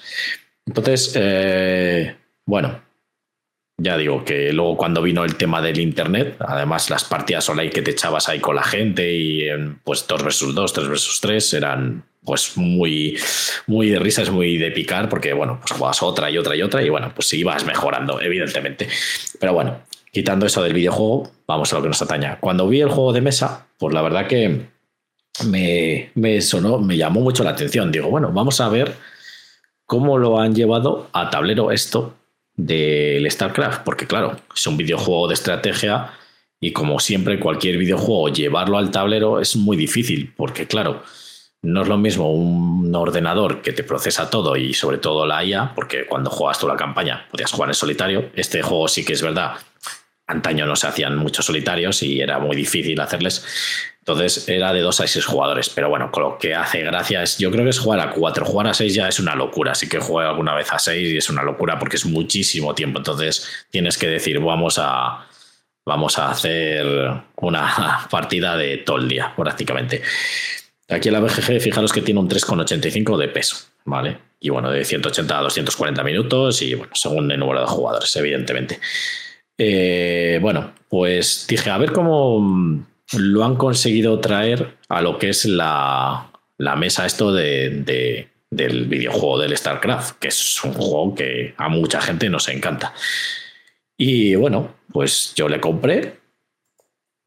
[0.66, 2.80] Entonces, eh, bueno,
[3.78, 7.82] ya digo que luego cuando vino el tema del internet, además las partidas online que
[7.82, 9.46] te echabas ahí con la gente y
[9.84, 13.18] pues 2 versus 2, 3 versus 3 eran pues muy,
[13.66, 16.82] muy de risas, muy de picar, porque bueno, pues jugabas otra y otra y otra
[16.82, 18.88] y bueno, pues ibas mejorando, evidentemente.
[19.38, 22.38] Pero bueno, quitando eso del videojuego, vamos a lo que nos ataña.
[22.40, 24.66] Cuando vi el juego de mesa, pues la verdad que
[25.44, 27.92] me, me sonó, me llamó mucho la atención.
[27.92, 28.94] Digo, bueno, vamos a ver
[29.86, 32.14] cómo lo han llevado a tablero esto
[32.54, 36.12] del StarCraft, porque claro, es un videojuego de estrategia
[36.60, 41.02] y como siempre cualquier videojuego llevarlo al tablero es muy difícil, porque claro,
[41.62, 45.74] no es lo mismo un ordenador que te procesa todo y sobre todo la IA,
[45.74, 49.22] porque cuando juegas tú la campaña podías jugar en solitario, este juego sí que es
[49.22, 49.54] verdad,
[50.26, 53.44] antaño no se hacían muchos solitarios y era muy difícil hacerles.
[54.08, 55.68] Entonces era de dos a seis jugadores.
[55.68, 58.46] Pero bueno, con lo que hace gracia es, yo creo que es jugar a cuatro.
[58.46, 59.72] Jugar a seis ya es una locura.
[59.72, 62.98] Así que jugué alguna vez a seis y es una locura porque es muchísimo tiempo.
[62.98, 65.26] Entonces tienes que decir, vamos a,
[65.84, 66.86] vamos a hacer
[67.34, 70.00] una partida de todo el día, prácticamente.
[70.88, 74.18] Aquí en la BGG, fijaros que tiene un 3,85 de peso, ¿vale?
[74.38, 78.78] Y bueno, de 180 a 240 minutos y bueno, según el número de jugadores, evidentemente.
[79.58, 85.44] Eh, bueno, pues dije, a ver cómo lo han conseguido traer a lo que es
[85.44, 92.00] la, mesa esto de, del videojuego del StarCraft, que es un juego que a mucha
[92.00, 92.92] gente nos encanta.
[93.96, 96.20] Y bueno, pues yo le compré.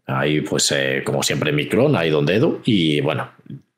[0.06, 2.62] Ahí, pues, eh, como siempre, Micron, ahí donde Edu.
[2.66, 3.32] Y bueno,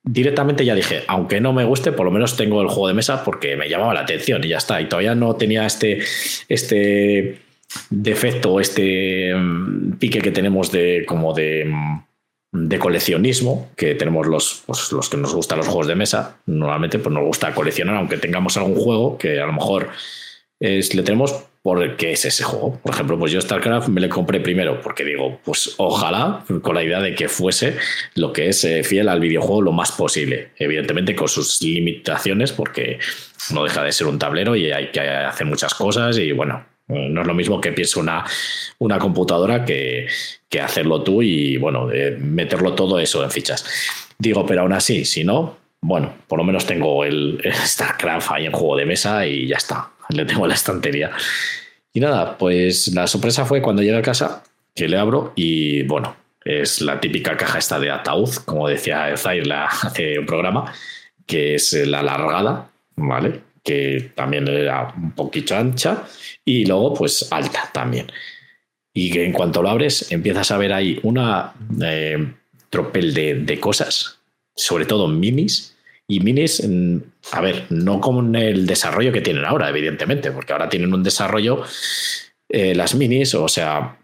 [0.04, 3.24] directamente ya dije, aunque no me guste, por lo menos tengo el juego de mesa
[3.24, 4.82] porque me llamaba la atención y ya está.
[4.82, 6.04] Y todavía no tenía este,
[6.48, 7.42] este
[7.90, 12.04] defecto, este mm, pique que tenemos de como de, mm,
[12.52, 17.00] de coleccionismo, que tenemos los, pues, los que nos gustan los juegos de mesa, normalmente
[17.00, 19.90] pues nos gusta coleccionar, aunque tengamos algún juego que a lo mejor
[20.60, 22.80] es, le tenemos porque es ese juego.
[22.82, 26.84] Por ejemplo, pues yo StarCraft me le compré primero porque digo, pues ojalá con la
[26.84, 27.78] idea de que fuese
[28.16, 30.52] lo que es eh, fiel al videojuego lo más posible.
[30.58, 33.00] Evidentemente con sus limitaciones porque
[33.52, 37.22] no deja de ser un tablero y hay que hacer muchas cosas y bueno, no
[37.22, 38.26] es lo mismo que piense una,
[38.80, 40.08] una computadora que,
[40.62, 43.66] hacerlo tú y, bueno, meterlo todo eso en fichas.
[44.18, 48.52] Digo, pero aún así, si no, bueno, por lo menos tengo el, StarCraft ahí en
[48.52, 49.90] juego de mesa y ya está.
[50.10, 51.12] Le tengo la estantería.
[51.94, 54.44] Y nada, pues la sorpresa fue cuando llegué a casa,
[54.76, 59.52] que le abro y, bueno, es la típica caja esta de ataúd, como decía Zair
[59.54, 60.74] hace un programa,
[61.26, 63.51] que es la alargada, ¿vale?
[63.64, 66.04] Que también era un poquito ancha,
[66.44, 68.08] y luego pues alta también.
[68.94, 72.34] Y que en cuanto lo abres, empiezas a ver ahí una eh,
[72.70, 74.20] tropel de, cosas,
[74.56, 76.62] sobre todo minis, y minis,
[77.32, 81.64] a ver, no con el desarrollo que tienen ahora, evidentemente, porque ahora tienen un desarrollo,
[82.50, 83.98] eh, las minis, o sea,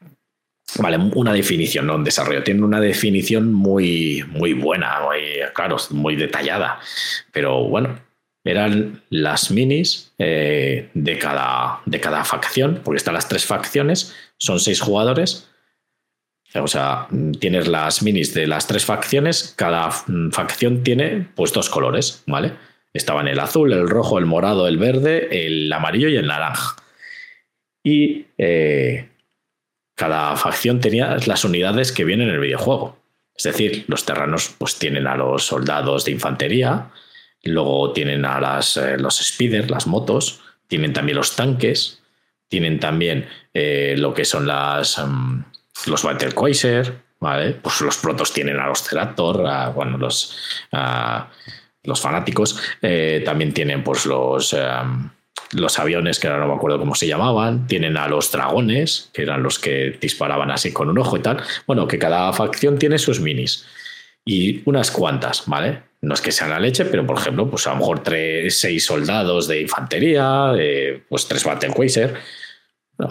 [0.79, 2.43] Vale, una definición, no un desarrollo.
[2.43, 5.19] Tienen una definición muy, muy buena, muy,
[5.53, 6.79] claro, muy detallada.
[7.31, 7.99] Pero bueno,
[8.47, 14.59] eran las minis eh, de, cada, de cada facción, porque están las tres facciones, son
[14.59, 15.49] seis jugadores.
[16.55, 17.07] O sea,
[17.39, 19.91] tienes las minis de las tres facciones, cada
[20.31, 22.53] facción tiene pues dos colores, ¿vale?
[22.93, 26.77] Estaban el azul, el rojo, el morado, el verde, el amarillo y el naranja.
[27.83, 29.09] Y eh,
[29.95, 32.97] cada facción tenía las unidades que vienen en el videojuego.
[33.35, 36.89] Es decir, los terranos pues tienen a los soldados de infantería,
[37.47, 42.01] Luego tienen a las, eh, los speeders, las motos, tienen también los tanques,
[42.47, 45.43] tienen también eh, lo que son las, um,
[45.85, 47.53] los Battlequaiser, ¿vale?
[47.53, 50.37] Pues los protos tienen a los Cerator, bueno, los,
[51.83, 54.55] los fanáticos, eh, también tienen pues los...
[55.51, 59.21] los aviones, que ahora no me acuerdo cómo se llamaban, tienen a los dragones, que
[59.21, 61.41] eran los que disparaban así con un ojo y tal.
[61.65, 63.65] Bueno, que cada facción tiene sus minis
[64.25, 65.83] y unas cuantas, ¿vale?
[66.01, 68.85] No es que sea la leche, pero por ejemplo, pues a lo mejor tres, seis
[68.85, 70.53] soldados de infantería,
[71.09, 72.15] pues tres Battlequaser.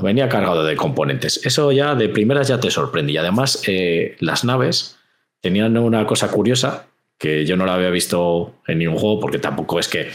[0.02, 1.44] venía cargado de componentes.
[1.44, 3.12] Eso ya de primeras ya te sorprende.
[3.12, 4.98] Y además, eh, las naves
[5.40, 6.86] tenían una cosa curiosa
[7.18, 10.10] que yo no la había visto en ningún juego, porque tampoco es que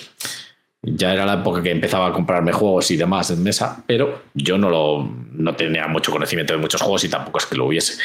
[0.83, 4.57] ya era la época que empezaba a comprarme juegos y demás en mesa, pero yo
[4.57, 8.01] no, lo, no tenía mucho conocimiento de muchos juegos y tampoco es que lo hubiese.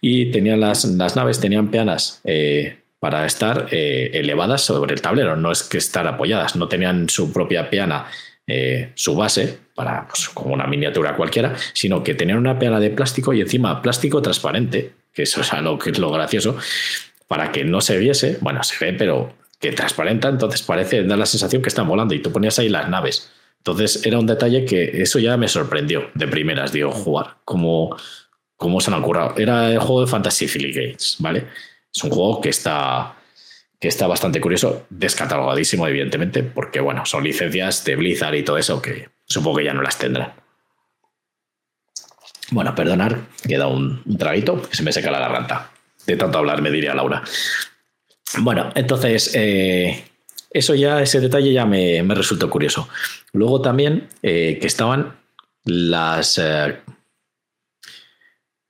[0.00, 5.36] Y tenían las, las naves, tenían peanas eh, para estar eh, elevadas sobre el tablero,
[5.36, 8.06] no es que estar apoyadas, no tenían su propia peana,
[8.46, 12.90] eh, su base, para, pues, como una miniatura cualquiera, sino que tenían una peana de
[12.90, 16.56] plástico y encima plástico transparente, que eso es lo, que es lo gracioso,
[17.28, 21.26] para que no se viese, bueno, se ve, pero que transparenta, entonces parece, da la
[21.26, 23.30] sensación que están volando y tú ponías ahí las naves.
[23.58, 27.96] Entonces era un detalle que eso ya me sorprendió de primeras, digo, jugar, como,
[28.56, 29.34] como se han currado.
[29.36, 31.46] Era el juego de Fantasy Philly Gates, ¿vale?
[31.96, 33.14] Es un juego que está,
[33.80, 38.82] que está bastante curioso, descatalogadísimo, evidentemente, porque bueno, son licencias de Blizzard y todo eso
[38.82, 40.34] que supongo que ya no las tendrán.
[42.50, 45.70] Bueno, perdonar, queda un, traguito, que se me seca la garganta.
[46.06, 47.22] De tanto hablar, me diría Laura.
[48.38, 50.04] Bueno, entonces, eh,
[50.50, 52.88] eso ya, ese detalle ya me, resultó curioso.
[53.32, 55.16] Luego también eh, que estaban
[55.64, 56.38] las...
[56.38, 56.76] Eh,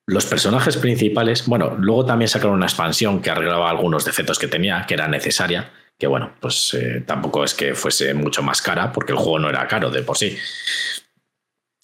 [0.06, 4.84] los personajes principales, bueno, luego también sacaron una expansión que arreglaba algunos defectos que tenía,
[4.86, 9.12] que era necesaria, que bueno, pues eh, tampoco es que fuese mucho más cara, porque
[9.12, 10.38] el juego no era caro de por sí.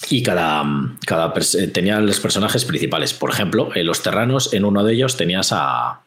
[0.09, 0.65] Y cada,
[1.07, 1.33] cada
[1.73, 3.15] tenía los personajes principales.
[3.15, 6.03] Por ejemplo, en los terranos, en uno de ellos tenías a,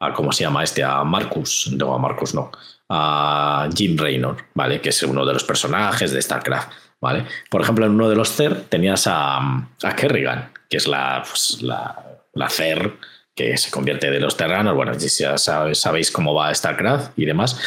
[0.00, 0.82] a ¿cómo se llama este?
[0.82, 2.50] A Marcus, no, a Marcus no,
[2.88, 4.80] a Jim Raynor, ¿vale?
[4.80, 7.24] Que es uno de los personajes de StarCraft, ¿vale?
[7.48, 12.22] Por ejemplo, en uno de los CER tenías a, Kerrigan, que es la, pues, la,
[12.34, 12.92] la CER
[13.34, 14.74] que se convierte de los terranos.
[14.74, 17.58] Bueno, ya sabéis cómo va StarCraft y demás.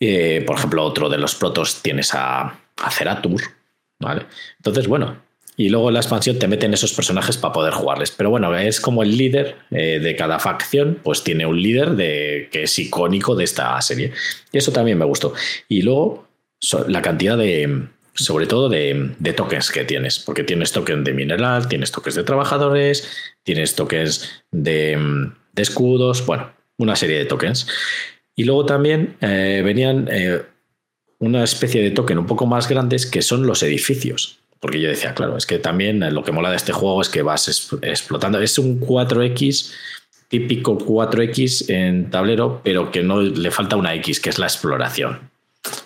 [0.00, 3.42] Eh, por ejemplo, otro de los protos tienes a, a Ceratur,
[3.98, 4.26] ¿vale?
[4.56, 5.16] Entonces, bueno,
[5.56, 8.10] y luego en la expansión te meten esos personajes para poder jugarles.
[8.12, 12.48] Pero bueno, es como el líder eh, de cada facción, pues tiene un líder de,
[12.50, 14.12] que es icónico de esta serie.
[14.52, 15.34] Y eso también me gustó.
[15.68, 16.26] Y luego
[16.88, 21.92] la cantidad de, sobre todo de, tokens que tienes, porque tienes tokens de mineral, tienes
[21.92, 23.08] tokens de trabajadores,
[23.42, 24.98] tienes tokens de,
[25.56, 27.66] escudos, bueno, una serie de tokens.
[28.34, 30.42] Y luego también eh, venían eh,
[31.18, 34.40] una especie de token un poco más grandes que son los edificios.
[34.60, 37.22] Porque yo decía, claro, es que también lo que mola de este juego es que
[37.22, 38.40] vas explotando.
[38.40, 39.72] Es un 4X,
[40.28, 45.30] típico 4X en tablero, pero que no le falta una X, que es la exploración.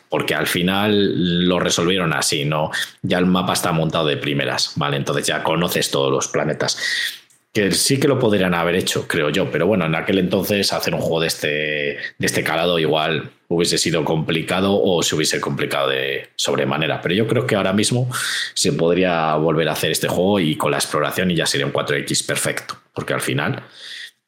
[0.08, 2.70] Porque al final lo resolvieron así, ¿no?
[3.02, 4.96] Ya el mapa está montado de primeras, ¿vale?
[4.96, 6.78] Entonces ya conoces todos los planetas
[7.54, 10.92] que sí que lo podrían haber hecho, creo yo, pero bueno, en aquel entonces hacer
[10.92, 15.88] un juego de este, de este calado igual hubiese sido complicado o se hubiese complicado
[15.88, 18.10] de sobremanera, pero yo creo que ahora mismo
[18.54, 21.72] se podría volver a hacer este juego y con la exploración y ya sería un
[21.72, 23.62] 4X perfecto, porque al final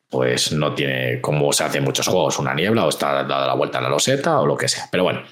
[0.08, 3.54] pues no tiene como se hace en muchos juegos, una niebla o está dada la
[3.54, 5.24] vuelta a la loseta o lo que sea, pero bueno,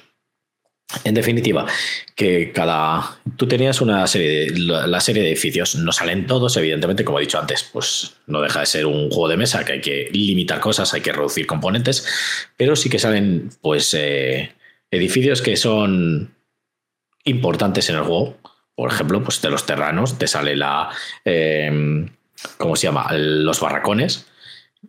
[1.05, 1.66] en definitiva,
[2.14, 3.18] que cada.
[3.36, 4.59] Tú tenías una serie de.
[4.59, 5.74] La serie de edificios.
[5.76, 9.28] No salen todos, evidentemente, como he dicho antes, pues no deja de ser un juego
[9.28, 12.07] de mesa que hay que limitar cosas, hay que reducir componentes.
[12.57, 14.53] Pero sí que salen, pues, eh,
[14.90, 16.34] edificios que son
[17.24, 18.36] importantes en el juego.
[18.74, 20.90] Por ejemplo, pues de los terranos te sale la.
[21.24, 22.09] Em,
[22.59, 23.09] ¿Cómo se llama?
[23.12, 24.26] Los barracones,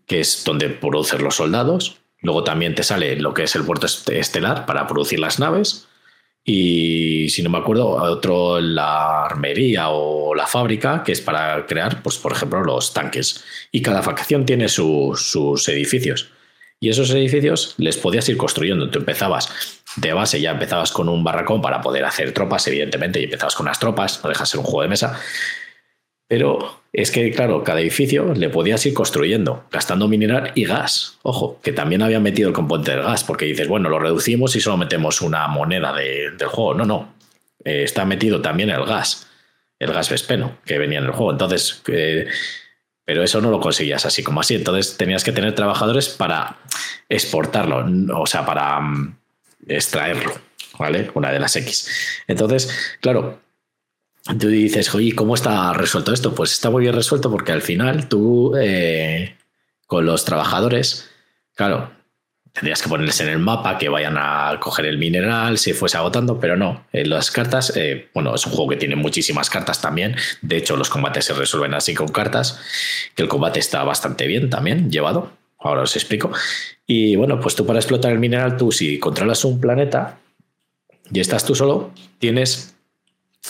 [0.07, 1.97] que es donde producen los soldados.
[2.25, 5.87] Luego también te sale lo que es el puerto estelar para producir las naves.
[6.47, 12.03] Y si no me acuerdo, otro la armería o la fábrica, que es para crear,
[12.03, 13.43] pues, por ejemplo, los tanques.
[13.71, 16.29] Y cada facción tiene sus edificios.
[16.79, 18.91] Y esos edificios les podías ir construyendo.
[18.91, 19.49] Tú empezabas
[19.95, 23.65] de base, ya empezabas con un barracón para poder hacer tropas, evidentemente, y empezabas con
[23.65, 25.19] las tropas, no dejas ser un juego de mesa.
[26.27, 31.19] Pero es que, claro, cada edificio le podías ir construyendo, gastando mineral y gas.
[31.21, 34.61] Ojo, que también habían metido el componente del gas, porque dices, bueno, lo reducimos y
[34.61, 36.73] solo metemos una moneda del juego.
[36.73, 37.13] No, no.
[37.63, 39.27] Eh, está metido también el gas,
[39.79, 41.31] el gas Vespeno, que venía en el juego.
[41.31, 42.27] Entonces, eh,
[43.05, 44.55] pero eso no lo conseguías así como así.
[44.55, 46.57] Entonces tenías que tener trabajadores para
[47.07, 47.85] exportarlo,
[48.19, 49.17] o sea, para mm,
[49.67, 50.33] extraerlo,
[50.79, 51.11] ¿vale?
[51.13, 52.23] Una de las X.
[52.27, 53.39] Entonces, claro,
[54.33, 56.33] tú dices, oye, ¿cómo está resuelto esto?
[56.33, 59.35] Pues está muy bien resuelto porque al final tú eh,
[59.85, 61.09] con los trabajadores,
[61.53, 61.91] claro,
[62.51, 66.39] tendrías que ponerles en el mapa que vayan a coger el mineral si fuese agotando,
[66.39, 66.85] pero no.
[66.91, 70.15] En las cartas, eh, bueno, es un juego que tiene muchísimas cartas también.
[70.41, 72.59] De hecho, los combates se resuelven así con cartas,
[73.13, 75.33] que el combate está bastante bien también llevado.
[75.59, 76.31] Ahora os explico.
[76.87, 80.17] Y bueno, pues tú para explotar el mineral, tú si controlas un planeta
[81.11, 82.74] y estás tú solo, tienes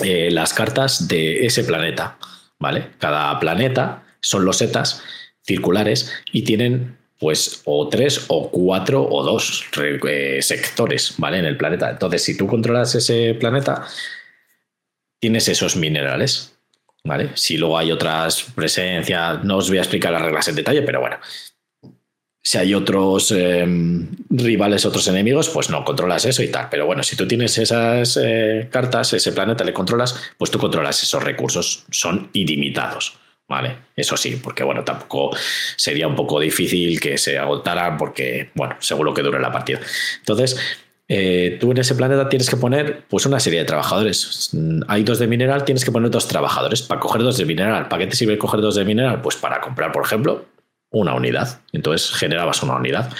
[0.04, 2.18] eh, las cartas de ese planeta,
[2.60, 2.90] ¿vale?
[3.00, 5.02] Cada planeta son losetas
[5.42, 11.40] circulares y tienen pues o tres o cuatro o dos eh, sectores, ¿vale?
[11.40, 11.90] En el planeta.
[11.90, 13.88] Entonces, si tú controlas ese planeta,
[15.20, 16.58] tienes esos minerales,
[17.04, 17.30] ¿vale?
[17.36, 21.00] Si luego hay otras presencias, no os voy a explicar las reglas en detalle, pero
[21.00, 21.18] bueno,
[22.46, 26.68] si hay otros em, rivales, otros enemigos, pues no controlas eso y tal.
[26.70, 31.02] Pero bueno, si tú tienes esas eh, cartas, ese planeta le controlas, pues tú controlas
[31.02, 31.86] esos recursos.
[31.90, 33.18] Son ilimitados.
[33.48, 33.78] ¿Vale?
[33.96, 35.36] Eso sí, porque bueno, tampoco
[35.76, 39.80] sería un poco difícil que se agotaran porque, bueno, seguro que dure la partida.
[40.20, 40.58] Entonces,
[41.08, 44.52] eh, tú en ese planeta tienes que poner pues una serie de trabajadores.
[44.88, 47.88] Hay dos de mineral, tienes que poner dos trabajadores para coger dos de mineral.
[47.88, 49.22] ¿Para qué te sirve coger dos de mineral?
[49.22, 50.46] Pues para comprar, por ejemplo,
[50.96, 51.60] una unidad.
[51.74, 53.12] Entonces generabas una unidad.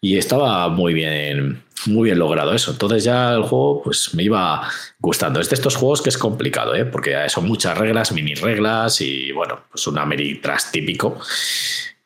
[0.00, 2.72] Y estaba muy bien, muy bien logrado eso.
[2.72, 4.68] Entonces ya el juego pues me iba
[4.98, 5.40] gustando.
[5.40, 6.84] Es de estos juegos que es complicado, ¿eh?
[6.84, 11.20] porque son muchas reglas, mini reglas y bueno, pues un Ameritrash típico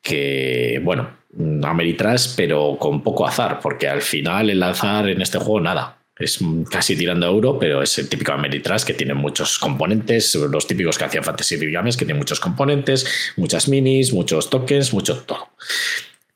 [0.02, 1.08] que, bueno,
[1.62, 6.03] Ameritrash pero con poco azar, porque al final el azar en este juego nada.
[6.16, 6.38] Es
[6.70, 10.96] casi tirando a euro, pero es el típico Ameritrash que tiene muchos componentes, los típicos
[10.96, 15.48] que hacían Fantasy Games, que tiene muchos componentes, muchas minis, muchos tokens, mucho todo.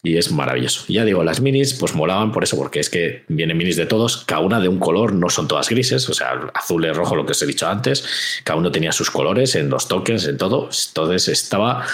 [0.03, 0.85] Y es maravilloso.
[0.89, 4.24] Ya digo, las minis pues molaban por eso, porque es que vienen minis de todos,
[4.24, 7.33] cada una de un color, no son todas grises, o sea, azul rojo, lo que
[7.33, 8.05] os he dicho antes,
[8.43, 10.70] cada uno tenía sus colores en los tokens, en todo.
[10.89, 11.87] Entonces estaba,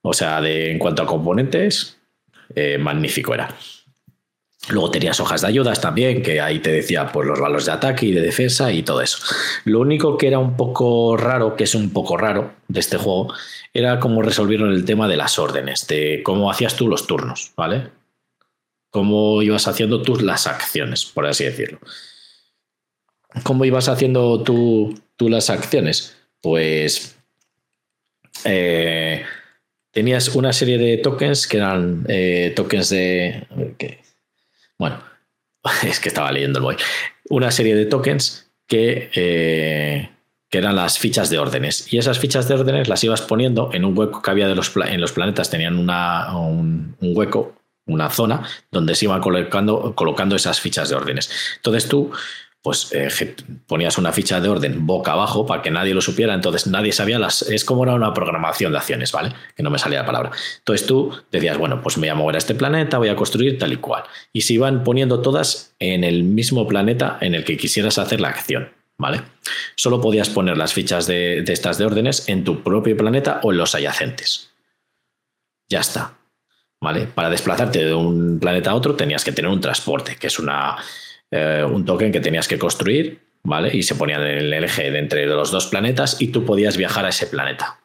[0.00, 1.98] o sea, de, en cuanto a componentes,
[2.54, 3.54] eh, magnífico era.
[4.68, 8.06] Luego tenías hojas de ayudas también, que ahí te decía pues, los valores de ataque
[8.06, 9.18] y de defensa y todo eso.
[9.64, 13.32] Lo único que era un poco raro, que es un poco raro de este juego,
[13.72, 17.90] era cómo resolvieron el tema de las órdenes, de cómo hacías tú los turnos, ¿vale?
[18.90, 21.78] Cómo ibas haciendo tú las acciones, por así decirlo.
[23.42, 26.16] ¿Cómo ibas haciendo tú, las acciones?
[26.40, 27.16] Pues
[28.44, 29.24] eh,
[29.90, 33.46] tenías una serie de tokens que eran eh, tokens de...
[34.78, 35.00] Bueno,
[35.82, 36.76] es que estaba leyendo el boy.
[37.28, 40.10] Una serie de tokens que, eh,
[40.48, 41.92] que eran las fichas de órdenes.
[41.92, 44.72] Y esas fichas de órdenes las ibas poniendo en un hueco que había de los,
[44.76, 47.54] en los planetas, tenían una, un, un, hueco,
[47.86, 51.30] una zona donde se iban colocando, colocando esas fichas de órdenes.
[51.56, 52.12] Entonces tú
[52.66, 53.36] pues eh,
[53.68, 57.16] ponías una ficha de orden boca abajo para que nadie lo supiera, entonces nadie sabía
[57.16, 57.42] las...
[57.42, 59.32] Es como era una programación de acciones, ¿vale?
[59.54, 60.32] Que no me salía la palabra.
[60.58, 63.56] Entonces tú decías, bueno, pues me voy a mover a este planeta, voy a construir
[63.56, 64.02] tal y cual.
[64.32, 68.30] Y se iban poniendo todas en el mismo planeta en el que quisieras hacer la
[68.30, 69.22] acción, ¿vale?
[69.76, 73.52] Solo podías poner las fichas de, de estas de órdenes en tu propio planeta o
[73.52, 74.50] en los adyacentes.
[75.68, 76.14] Ya está.
[76.80, 77.06] ¿Vale?
[77.06, 80.76] Para desplazarte de un planeta a otro tenías que tener un transporte, que es una
[81.30, 83.76] eh, un token que tenías que construir, ¿vale?
[83.76, 87.04] Y se ponía en el eje de entre los dos planetas y tú podías viajar
[87.04, 87.78] a ese planeta.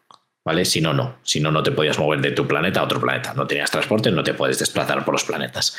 [0.44, 0.66] ¿Vale?
[0.66, 1.18] Si no, no.
[1.22, 3.34] Si no, no te podías mover de tu planeta a otro planeta.
[3.36, 5.78] No tenías transporte, no te puedes desplazar por los planetas.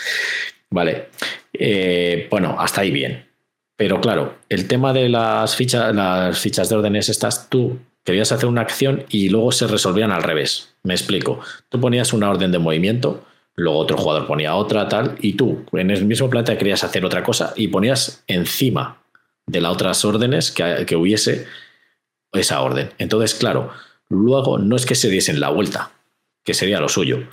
[0.71, 1.09] ¿Vale?
[1.53, 3.27] Eh, bueno, hasta ahí bien.
[3.77, 8.49] Pero claro, el tema de las fichas, las fichas de órdenes estas, tú querías hacer
[8.49, 10.75] una acción y luego se resolvían al revés.
[10.85, 11.41] Me explico.
[11.69, 13.25] Tú ponías una orden de movimiento
[13.55, 17.23] luego otro jugador ponía otra, tal, y tú en el mismo planeta querías hacer otra
[17.23, 19.03] cosa y ponías encima
[19.47, 21.47] de las otras órdenes que, hubiese
[22.33, 22.91] esa orden.
[22.99, 23.73] Entonces, claro,
[24.09, 25.91] luego no es que se diesen la vuelta,
[26.45, 27.29] que sería lo suyo.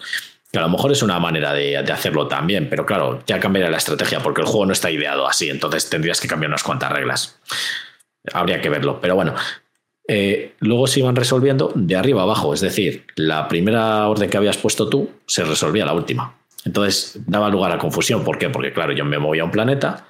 [0.51, 3.69] Que a lo mejor es una manera de, de, hacerlo también, pero claro, ya cambiaría
[3.69, 6.91] la estrategia porque el juego no está ideado así, entonces tendrías que cambiar unas cuantas
[6.91, 7.39] reglas.
[8.33, 9.35] Habría que verlo, pero bueno,
[10.11, 14.57] eh, luego se iban resolviendo de arriba abajo, es decir, la primera orden que habías
[14.57, 16.35] puesto tú se resolvía la última.
[16.65, 18.23] Entonces daba lugar a confusión.
[18.23, 18.49] ¿Por qué?
[18.49, 20.07] Porque claro, yo me movía a un planeta,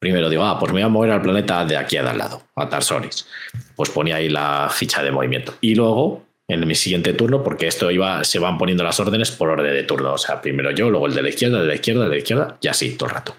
[0.00, 2.68] primero digo, ah, pues me voy a mover al planeta de aquí al lado, a
[2.68, 3.28] Tarsoris.
[3.76, 5.54] Pues ponía ahí la ficha de movimiento.
[5.60, 9.50] Y luego, en mi siguiente turno, porque esto iba, se van poniendo las órdenes por
[9.50, 10.14] orden de turno.
[10.14, 12.58] O sea, primero yo, luego el de la izquierda, de la izquierda, de la izquierda,
[12.60, 13.36] y así todo el rato.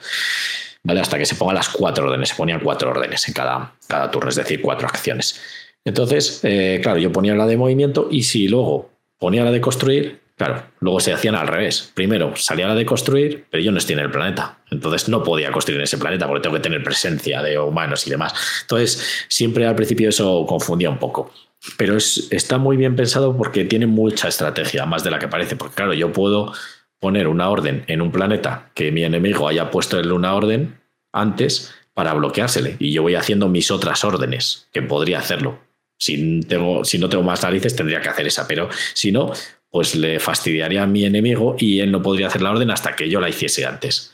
[0.81, 1.01] ¿Vale?
[1.01, 2.29] Hasta que se pongan las cuatro órdenes.
[2.29, 5.41] Se ponían cuatro órdenes en cada, cada turno, es decir, cuatro acciones.
[5.85, 10.19] Entonces, eh, claro, yo ponía la de movimiento y si luego ponía la de construir,
[10.35, 11.91] claro, luego se hacían al revés.
[11.93, 14.59] Primero salía la de construir, pero yo no estoy en el planeta.
[14.71, 18.09] Entonces no podía construir en ese planeta porque tengo que tener presencia de humanos y
[18.09, 18.33] demás.
[18.61, 21.31] Entonces, siempre al principio eso confundía un poco.
[21.77, 25.55] Pero está muy bien pensado porque tiene mucha estrategia, más de la que parece.
[25.55, 26.53] Porque claro, yo puedo
[26.99, 30.79] poner una orden en un planeta que mi enemigo haya puesto en una orden
[31.11, 32.77] antes para bloqueársele.
[32.79, 35.59] Y yo voy haciendo mis otras órdenes, que podría hacerlo.
[35.99, 39.31] Si, tengo, si no tengo más narices, tendría que hacer esa, pero si no,
[39.69, 43.09] pues le fastidiaría a mi enemigo y él no podría hacer la orden hasta que
[43.09, 44.11] yo la hiciese antes.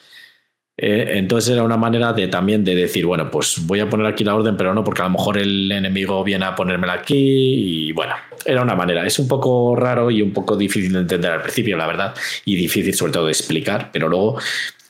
[0.77, 4.25] Eh, entonces era una manera de también de decir, bueno, pues voy a poner aquí
[4.25, 7.91] la orden, pero no, porque a lo mejor el enemigo viene a ponérmela aquí y
[7.93, 8.15] bueno,
[8.45, 9.05] era una manera.
[9.05, 12.13] Es un poco raro y un poco difícil de entender al principio, la verdad,
[12.43, 14.37] y difícil sobre todo de explicar, pero luego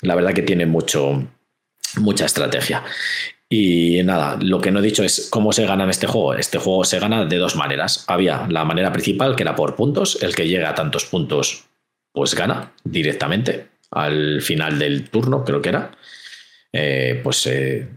[0.01, 1.23] la verdad que tiene mucho,
[1.97, 2.83] mucha estrategia.
[3.49, 6.33] Y nada, lo que no he dicho es cómo se gana en este juego.
[6.33, 8.03] Este juego se gana de dos maneras.
[8.07, 10.21] Había la manera principal, que era por puntos.
[10.21, 11.65] El que llega a tantos puntos,
[12.11, 15.91] pues gana directamente al final del turno, creo que era.
[16.73, 17.87] Eh, pues eh,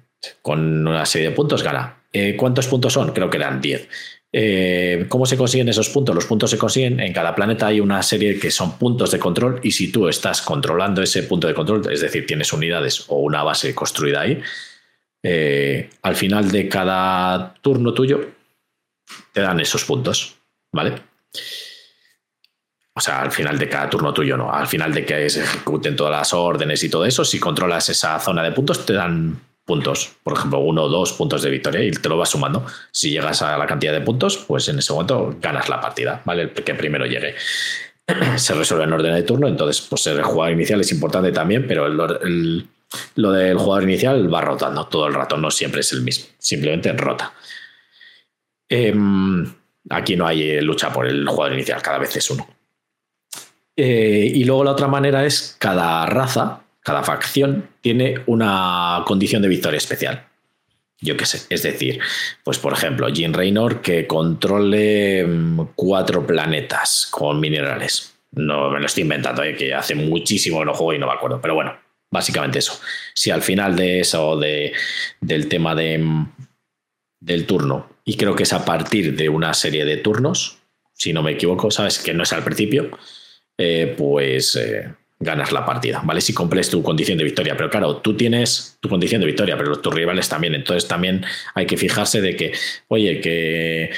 [0.43, 2.03] con una serie de puntos gana.
[2.13, 3.13] Eh, ¿Cuántos puntos son?
[3.13, 3.89] Creo que eran 10.
[4.31, 6.15] Eh, ¿Cómo se consiguen esos puntos?
[6.15, 9.61] Los puntos se consiguen, en cada planeta hay una serie que son puntos de control
[9.63, 13.43] y si tú estás controlando ese punto de control, es decir, tienes unidades o una
[13.43, 14.41] base construida ahí,
[15.23, 18.21] eh, al final de cada turno tuyo
[19.33, 20.37] te dan esos puntos,
[20.73, 20.95] ¿vale?
[22.95, 25.95] O sea, al final de cada turno tuyo no, al final de que se ejecuten
[25.95, 30.17] todas las órdenes y todo eso, si controlas esa zona de puntos te dan puntos,
[30.23, 32.65] por ejemplo, uno o dos puntos de victoria y te lo vas sumando.
[32.91, 36.45] Si llegas a la cantidad de puntos, pues en ese momento ganas la partida, ¿vale?
[36.45, 37.35] El que primero llegue.
[38.37, 41.87] Se resuelve en orden de turno, entonces, pues el jugador inicial es importante también, pero
[43.17, 46.93] lo del jugador inicial va rotando todo el rato, no siempre es el mismo, simplemente
[46.93, 47.35] rota.
[48.69, 49.47] Em,
[49.91, 52.49] aquí no hay lucha por el jugador inicial, cada vez es uno.
[53.77, 59.49] Eh, y luego la otra manera es cada raza cada facción tiene una condición de
[59.49, 60.27] victoria especial.
[61.03, 62.01] Yo qué sé, es decir,
[62.43, 68.15] pues por ejemplo, Jim Raynor que controle mm, cuatro planetas con minerales.
[68.31, 69.55] No me lo estoy inventando, ¿eh?
[69.55, 71.77] que hace muchísimo que no juego y no me acuerdo, pero bueno,
[72.11, 72.81] básicamente eso.
[73.15, 74.73] Si al final de eso, de,
[75.21, 76.33] del tema de, mm,
[77.21, 80.59] del turno, y creo que es a partir de una serie de turnos,
[80.95, 82.91] si no me equivoco, sabes que no es al principio,
[83.57, 86.21] eh, pues eh, ganas la partida, ¿vale?
[86.21, 87.57] Si cumples tu condición de victoria.
[87.57, 90.55] Pero claro, tú tienes tu condición de victoria, pero tus rivales también.
[90.55, 92.53] Entonces también hay que fijarse de que,
[92.89, 93.91] oye, que,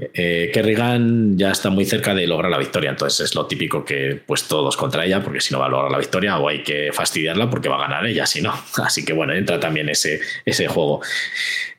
[0.00, 2.90] eh, que ya está muy cerca de lograr la victoria.
[2.90, 5.90] Entonces es lo típico que pues todos contra ella, porque si no va a lograr
[5.90, 8.54] la victoria o hay que fastidiarla porque va a ganar ella, si no.
[8.84, 11.00] Así que bueno, entra también ese, ese juego.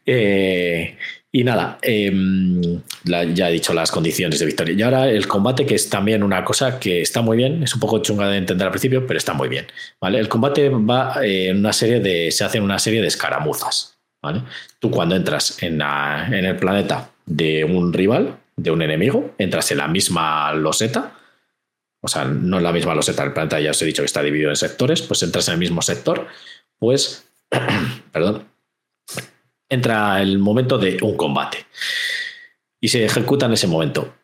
[0.05, 0.97] Eh,
[1.31, 4.75] y nada, em, ya he dicho las condiciones de victoria.
[4.75, 7.79] Y ahora el combate, que es también una cosa que está muy bien, es un
[7.79, 9.67] poco chunga de entender al principio, pero está muy bien.
[10.01, 10.19] ¿vale?
[10.19, 12.31] El combate va en una serie de.
[12.31, 13.98] se hace en una serie de escaramuzas.
[14.21, 14.43] ¿Vale?
[14.79, 19.87] Tú cuando entras en, el planeta de un rival, de un enemigo, entras en la
[19.87, 21.15] misma loseta.
[22.01, 24.21] O sea, no en la misma loseta, el planeta ya os he dicho que está
[24.21, 26.27] dividido en sectores, pues entras en el mismo sector,
[26.77, 27.27] pues,
[28.11, 28.47] perdón,
[29.67, 31.65] entra el momento de un combate
[32.79, 34.15] y se ejecuta en ese momento.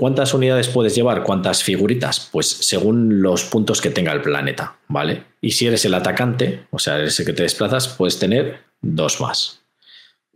[0.00, 1.24] ¿Cuántas unidades puedes llevar?
[1.24, 2.30] ¿Cuántas figuritas?
[2.32, 5.24] Pues según los puntos que tenga el planeta, ¿vale?
[5.42, 9.20] Y si eres el atacante, o sea, eres el que te desplazas, puedes tener dos
[9.20, 9.60] más,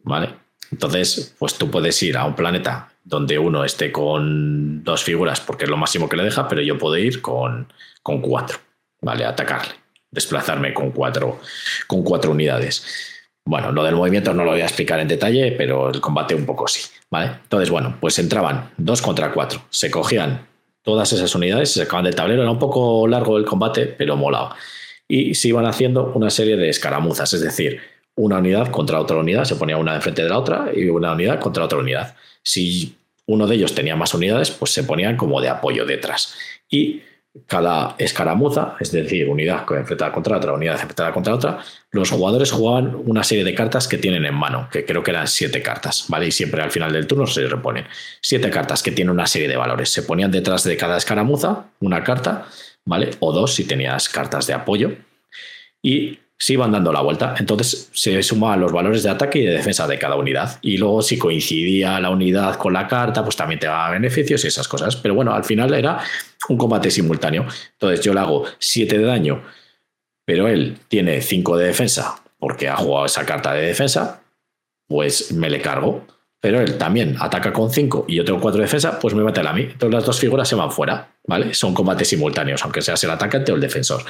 [0.02, 0.34] ¿vale?
[0.70, 5.64] Entonces, pues tú puedes ir a un planeta donde uno esté con dos figuras porque
[5.64, 8.58] es lo máximo que le deja, pero yo puedo ir con, con cuatro,
[9.00, 9.24] ¿vale?
[9.24, 9.76] Atacarle,
[10.10, 11.40] desplazarme con cuatro,
[11.86, 12.84] con cuatro unidades.
[13.46, 16.44] Bueno, lo del movimiento no lo voy a explicar en detalle, pero el combate un
[16.44, 16.82] poco sí.
[17.22, 19.62] Entonces, bueno, pues entraban dos contra cuatro.
[19.70, 20.46] Se cogían
[20.82, 22.42] todas esas unidades, se sacaban del tablero.
[22.42, 24.54] Era un poco largo el combate, pero molado.
[25.06, 27.80] Y se iban haciendo una serie de escaramuzas, es decir,
[28.16, 31.40] una unidad contra otra unidad, se ponía una enfrente de la otra y una unidad
[31.40, 32.14] contra otra unidad.
[32.42, 32.96] Si
[33.26, 36.34] uno de ellos tenía más unidades, pues se ponían como de apoyo detrás.
[36.68, 37.02] Y
[37.46, 41.58] cada escaramuza, es decir, unidad enfrentada contra otra, unidad enfrentada contra otra,
[41.94, 45.28] los jugadores jugaban una serie de cartas que tienen en mano, que creo que eran
[45.28, 46.26] siete cartas, ¿vale?
[46.26, 47.86] Y siempre al final del turno se reponen.
[48.20, 49.90] Siete cartas que tienen una serie de valores.
[49.90, 52.46] Se ponían detrás de cada escaramuza una carta,
[52.84, 53.10] ¿vale?
[53.20, 54.96] O dos si tenías cartas de apoyo.
[55.82, 57.36] Y se iban dando la vuelta.
[57.38, 60.58] Entonces se sumaban los valores de ataque y de defensa de cada unidad.
[60.62, 64.48] Y luego, si coincidía la unidad con la carta, pues también te daba beneficios y
[64.48, 64.96] esas cosas.
[64.96, 66.00] Pero bueno, al final era
[66.48, 67.46] un combate simultáneo.
[67.72, 69.42] Entonces yo le hago 7 de daño,
[70.24, 74.22] pero él tiene 5 de defensa porque ha jugado esa carta de defensa,
[74.86, 76.06] pues me le cargo.
[76.40, 79.40] Pero él también ataca con 5 y yo tengo 4 de defensa, pues me mate
[79.40, 79.62] a mí.
[79.62, 81.54] Entonces las dos figuras se van fuera, ¿vale?
[81.54, 84.04] Son combates simultáneos, aunque seas el atacante o el defensor.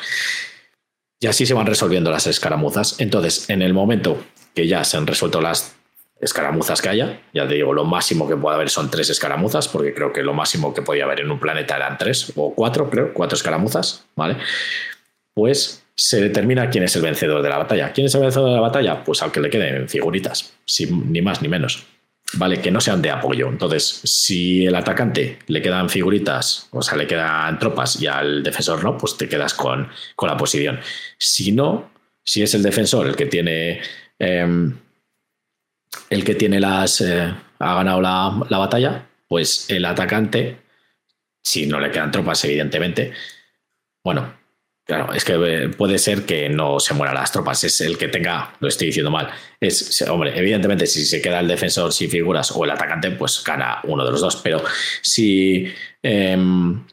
[1.20, 2.96] Y así se van resolviendo las escaramuzas.
[2.98, 4.20] Entonces, en el momento
[4.52, 5.76] que ya se han resuelto las
[6.20, 9.94] escaramuzas que haya, ya te digo, lo máximo que puede haber son tres escaramuzas, porque
[9.94, 13.14] creo que lo máximo que podía haber en un planeta eran tres o cuatro, creo,
[13.14, 14.38] cuatro escaramuzas, ¿vale?
[15.34, 17.92] Pues se determina quién es el vencedor de la batalla.
[17.92, 19.05] ¿Quién es el vencedor de la batalla?
[19.05, 21.86] Pues al que le queden figuritas, sin, ni más ni menos.
[22.36, 22.61] ¿vale?
[22.61, 23.49] Que no sean de apoyo.
[23.49, 28.82] Entonces, si el atacante le quedan figuritas, o sea, le quedan tropas y al defensor
[28.82, 29.88] no, pues te quedas con,
[30.20, 30.80] la posición.
[31.18, 31.90] Si no,
[32.24, 33.80] si es el defensor el que tiene.
[34.18, 34.76] Em,
[36.11, 37.01] el que tiene las.
[37.01, 40.59] Eh, ha ganado la, la batalla, pues el atacante,
[41.42, 43.12] si no le quedan tropas, evidentemente.
[44.03, 44.34] Bueno,
[44.87, 48.09] Claro, es que eh, puede ser que no se mueran las tropas, es el que
[48.09, 49.30] tenga, lo estoy diciendo mal.
[49.59, 53.80] Es, hombre, evidentemente, si se queda el defensor sin figuras o el atacante, pues gana
[53.85, 54.37] uno de los dos.
[54.37, 54.62] Pero
[55.01, 55.72] si
[56.03, 56.85] em,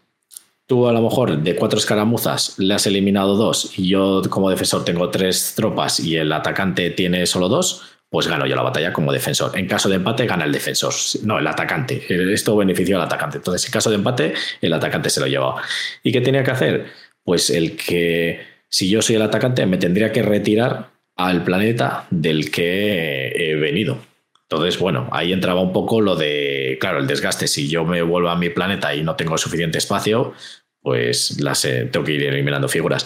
[0.65, 4.85] tú a lo mejor de cuatro escaramuzas le has eliminado dos y yo como defensor
[4.85, 9.11] tengo tres tropas y el atacante tiene solo dos, pues gano yo la batalla como
[9.11, 9.57] defensor.
[9.57, 12.05] En caso de empate, gana el defensor, no, el atacante.
[12.33, 13.37] Esto benefició al atacante.
[13.37, 15.61] Entonces, en caso de empate, el atacante se lo llevaba.
[16.03, 17.10] ¿Y qué tenía que hacer?
[17.23, 22.51] Pues el que, si yo soy el atacante, me tendría que retirar al planeta del
[22.51, 23.99] que he venido.
[24.43, 27.47] Entonces, bueno, ahí entraba un poco lo de, claro, el desgaste.
[27.47, 30.33] Si yo me vuelvo a mi planeta y no tengo suficiente espacio,
[30.81, 33.05] pues las, eh, tengo que ir eliminando figuras.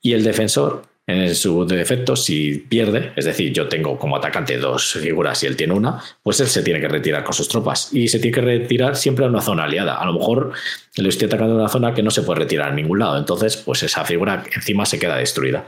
[0.00, 4.94] Y el defensor, en su defecto, si pierde, es decir, yo tengo como atacante dos
[4.94, 7.90] figuras y él tiene una, pues él se tiene que retirar con sus tropas.
[7.92, 9.96] Y se tiene que retirar siempre a una zona aliada.
[9.96, 10.52] A lo mejor
[10.96, 13.18] le estoy atacando en una zona que no se puede retirar a ningún lado.
[13.18, 15.66] Entonces, pues esa figura encima se queda destruida.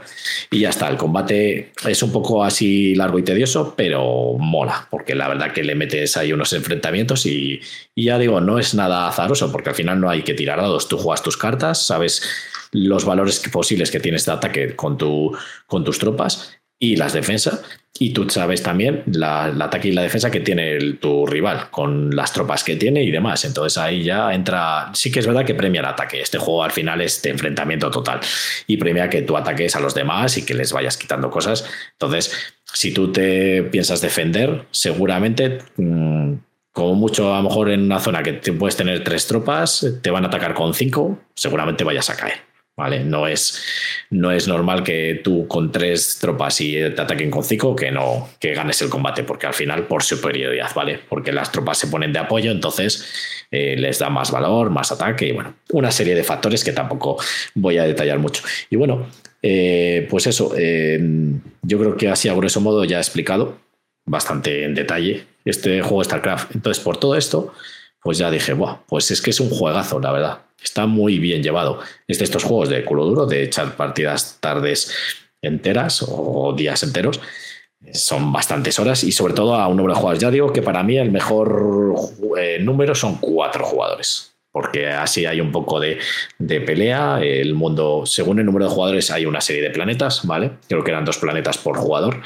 [0.49, 5.13] Y ya está, el combate es un poco así largo y tedioso, pero mola, porque
[5.13, 7.61] la verdad que le metes ahí unos enfrentamientos y,
[7.93, 10.87] y ya digo, no es nada azaroso, porque al final no hay que tirar dados.
[10.87, 12.23] Tú juegas tus cartas, sabes
[12.71, 17.63] los valores posibles que tienes de ataque con, tu, con tus tropas y las defensas.
[17.99, 22.15] Y tú sabes también la, el ataque y la defensa que tiene tu rival con
[22.15, 23.43] las tropas que tiene y demás.
[23.45, 24.91] Entonces ahí ya entra.
[24.93, 26.21] Sí que es verdad que premia el ataque.
[26.21, 28.19] Este juego al final es de enfrentamiento total
[28.67, 31.65] y premia que tú ataques a los demás y que les vayas quitando cosas.
[31.93, 32.31] Entonces,
[32.71, 35.59] si tú te piensas defender, seguramente.
[35.77, 36.35] Mm,
[36.71, 40.25] como mucho, a lo mejor en una zona que puedes tener tres tropas, te van
[40.25, 42.47] a atacar con cinco, seguramente vayas a caer.
[42.77, 43.03] ¿Vale?
[43.03, 43.61] No es,
[44.11, 48.29] no es normal que tú con tres tropas y te ataquen con cinco que no
[48.39, 50.99] que ganes el combate, porque al final por superioridad, ¿vale?
[51.09, 53.05] Porque las tropas se ponen de apoyo, entonces
[53.49, 57.17] eh, les da más valor, más ataque y bueno, una serie de factores que tampoco
[57.55, 58.43] voy a detallar mucho.
[58.69, 59.07] Y bueno,
[59.41, 60.99] eh, pues eso, eh,
[61.63, 63.57] yo creo que así a grueso modo ya he explicado
[64.05, 66.55] bastante en detalle este juego StarCraft.
[66.55, 67.53] Entonces, por todo esto,
[68.01, 70.41] pues ya dije, Buah, pues es que es un juegazo, la verdad.
[70.61, 71.79] Está muy bien llevado.
[72.07, 74.91] Es de estos juegos de culo duro, de echar partidas tardes
[75.41, 77.19] enteras o días enteros.
[77.93, 80.21] Son bastantes horas y sobre todo a un número de jugadores.
[80.21, 81.95] Ya digo que para mí el mejor
[82.37, 85.99] eh, número son cuatro jugadores porque así hay un poco de,
[86.39, 87.19] de, pelea.
[87.21, 90.53] El mundo, según el número de jugadores, hay una serie de planetas, ¿vale?
[90.67, 92.23] Creo que eran dos planetas por jugador,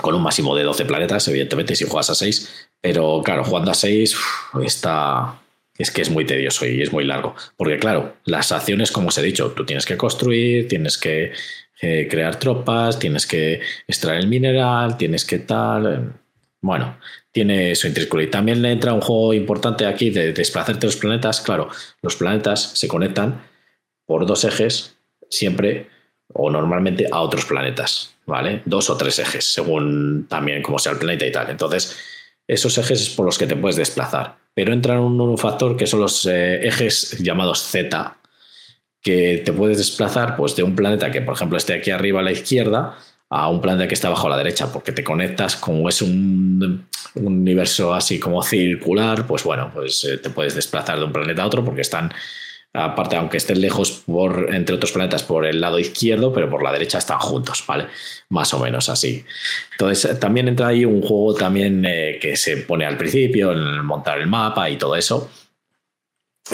[0.00, 2.67] con un máximo de 12 planetas, evidentemente, si juegas a 6.
[2.80, 4.16] Pero claro, jugando a 6
[4.64, 5.40] está,
[5.76, 7.34] es que es muy tedioso y es muy largo.
[7.56, 11.32] Porque claro, las acciones, como os he dicho, tú tienes que construir, tienes que
[11.80, 16.14] eh, crear tropas, tienes que extraer el mineral, tienes que tal...
[16.60, 16.98] Bueno,
[17.30, 18.20] tiene su intrínseco.
[18.20, 21.40] Y también le entra un juego importante aquí de desplazarte los planetas.
[21.40, 21.68] Claro,
[22.02, 23.42] los planetas se conectan
[24.06, 24.96] por dos ejes
[25.30, 25.88] siempre
[26.32, 28.62] o normalmente a otros planetas, ¿vale?
[28.64, 31.50] Dos o tres ejes, según también cómo sea el planeta y tal.
[31.50, 31.96] Entonces,
[32.48, 34.38] esos ejes es por los que te puedes desplazar.
[34.54, 38.16] Pero entra un, factor que son los eh, ejes llamados Z,
[39.00, 42.24] que te puedes desplazar pues, de un planeta que, por ejemplo, esté aquí arriba a
[42.24, 42.98] la izquierda
[43.30, 46.88] a un planeta que está abajo a la derecha, porque te conectas, como es un,
[47.14, 51.46] universo así como circular, pues bueno, pues eh, te puedes desplazar de un planeta a
[51.46, 52.12] otro porque están
[52.72, 56.72] aparte, aunque estén lejos por, entre otros planetas por el lado izquierdo, pero por la
[56.72, 57.86] derecha están juntos, ¿vale?
[58.28, 59.24] Más o menos así.
[59.72, 64.18] Entonces, también entra ahí un juego también eh, que se pone al principio, en montar
[64.18, 65.30] el mapa y todo eso,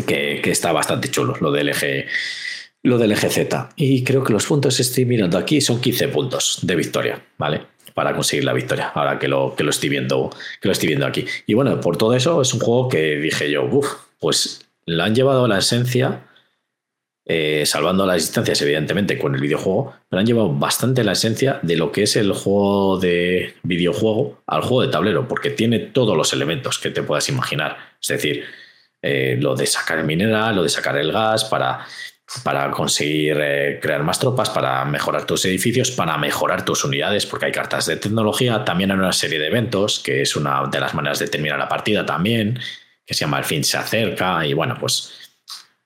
[0.06, 2.06] que, está bastante chulo, lo del eje.
[2.82, 3.70] Lo del eje Z.
[3.76, 7.62] Y creo que los puntos estoy mirando aquí son 15 puntos de victoria, ¿vale?
[7.94, 10.28] Para conseguir la victoria, ahora que lo, que lo estoy viendo,
[10.60, 11.24] que lo estoy viendo aquí.
[11.46, 13.88] Y bueno, por todo eso es un juego que dije yo, uff,
[14.18, 16.26] pues la han llevado a la esencia,
[17.26, 21.76] eh, salvando las distancias, evidentemente, con el videojuego, pero han llevado bastante la esencia de
[21.76, 26.32] lo que es el juego de videojuego al juego de tablero, porque tiene todos los
[26.32, 27.78] elementos que te puedas imaginar.
[28.00, 28.44] Es decir,
[29.00, 31.86] eh, lo de sacar el mineral, lo de sacar el gas para,
[32.42, 37.46] para conseguir eh, crear más tropas, para mejorar tus edificios, para mejorar tus unidades, porque
[37.46, 40.94] hay cartas de tecnología, también hay una serie de eventos, que es una de las
[40.94, 42.58] maneras de terminar la partida también
[43.06, 45.12] que se llama El fin se acerca y bueno, pues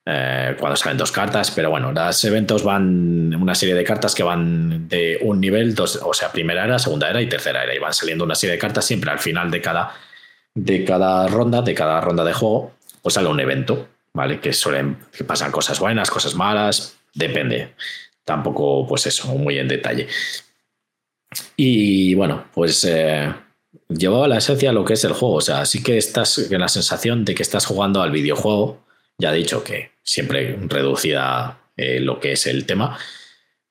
[0.07, 4.23] eh, cuando salen dos cartas, pero bueno, los eventos van, una serie de cartas que
[4.23, 7.79] van de un nivel, dos, o sea, primera era, segunda era y tercera era, y
[7.79, 9.93] van saliendo una serie de cartas siempre al final de cada,
[10.55, 14.41] de cada ronda, de cada ronda de juego, pues sale un evento, ¿vale?
[14.41, 17.75] Que suelen, que pasan cosas buenas, cosas malas, depende.
[18.25, 20.09] Tampoco, pues eso, muy en detalle.
[21.57, 22.85] Y bueno, pues...
[22.85, 23.31] Eh,
[23.89, 25.37] llevaba la esencia a lo que es el juego.
[25.37, 28.85] O sea, sí que estás en la sensación de que estás jugando al videojuego.
[29.19, 32.99] Ya he dicho que siempre reducida eh, lo que es el tema.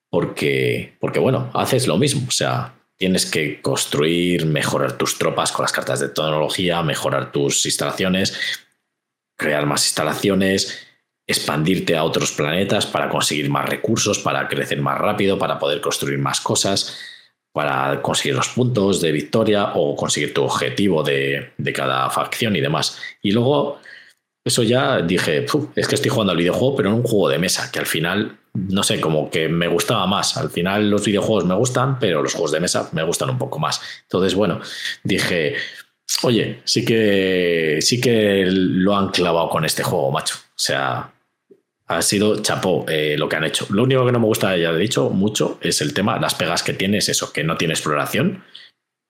[0.10, 2.26] Porque, porque, bueno, haces lo mismo.
[2.28, 7.66] O sea, tienes que construir, mejorar tus tropas con las cartas de tecnología, mejorar tus
[7.66, 8.38] instalaciones,
[9.36, 10.88] crear más instalaciones,
[11.28, 16.18] expandirte a otros planetas para conseguir más recursos, para crecer más rápido, para poder construir
[16.18, 16.98] más cosas
[17.58, 22.62] para conseguir los puntos de victoria o conseguir tu objetivo de, de cada facción y
[22.62, 23.00] demás.
[23.24, 23.80] Y luego,
[24.46, 27.72] eso ya dije, es que estoy jugando al videojuego, pero en un juego de mesa,
[27.72, 30.38] que al final, no sé, como que me gustaba más.
[30.38, 33.58] Al final los videojuegos me gustan, pero los juegos de mesa me gustan un poco
[33.58, 33.82] más.
[34.04, 34.62] Entonces, bueno,
[35.04, 35.56] dije,
[36.22, 40.36] oye, sí que, sí que lo han clavado con este juego, macho.
[40.36, 41.12] O sea,
[41.88, 43.66] ha sido chapó eh, lo que han hecho.
[43.70, 46.64] Lo único que no me gusta, ya he dicho mucho, es el tema, las pegas
[46.64, 48.44] que tiene es eso, que no tiene exploración,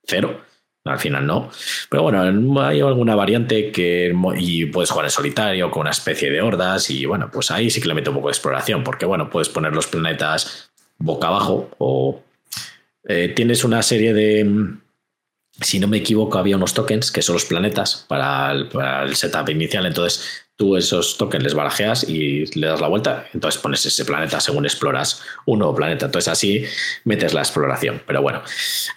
[0.05, 0.43] cero.
[0.85, 1.51] Al final no.
[1.89, 2.21] Pero bueno,
[2.61, 7.05] hay alguna variante que y puedes jugar en solitario con una especie de hordas y
[7.05, 9.73] bueno, pues ahí sí que le meto un poco de exploración porque bueno, puedes poner
[9.73, 12.23] los planetas boca abajo o
[13.03, 14.77] eh, tienes una serie de,
[15.61, 19.85] si no me equivoco, había unos tokens que son los planetas para el, setup inicial.
[19.85, 23.27] Entonces, tú esos tokens les barajeas y le das la vuelta.
[23.33, 26.07] Entonces, pones ese planeta según exploras un nuevo planeta.
[26.07, 26.65] Entonces, así
[27.05, 28.01] metes la exploración.
[28.05, 28.41] Pero bueno,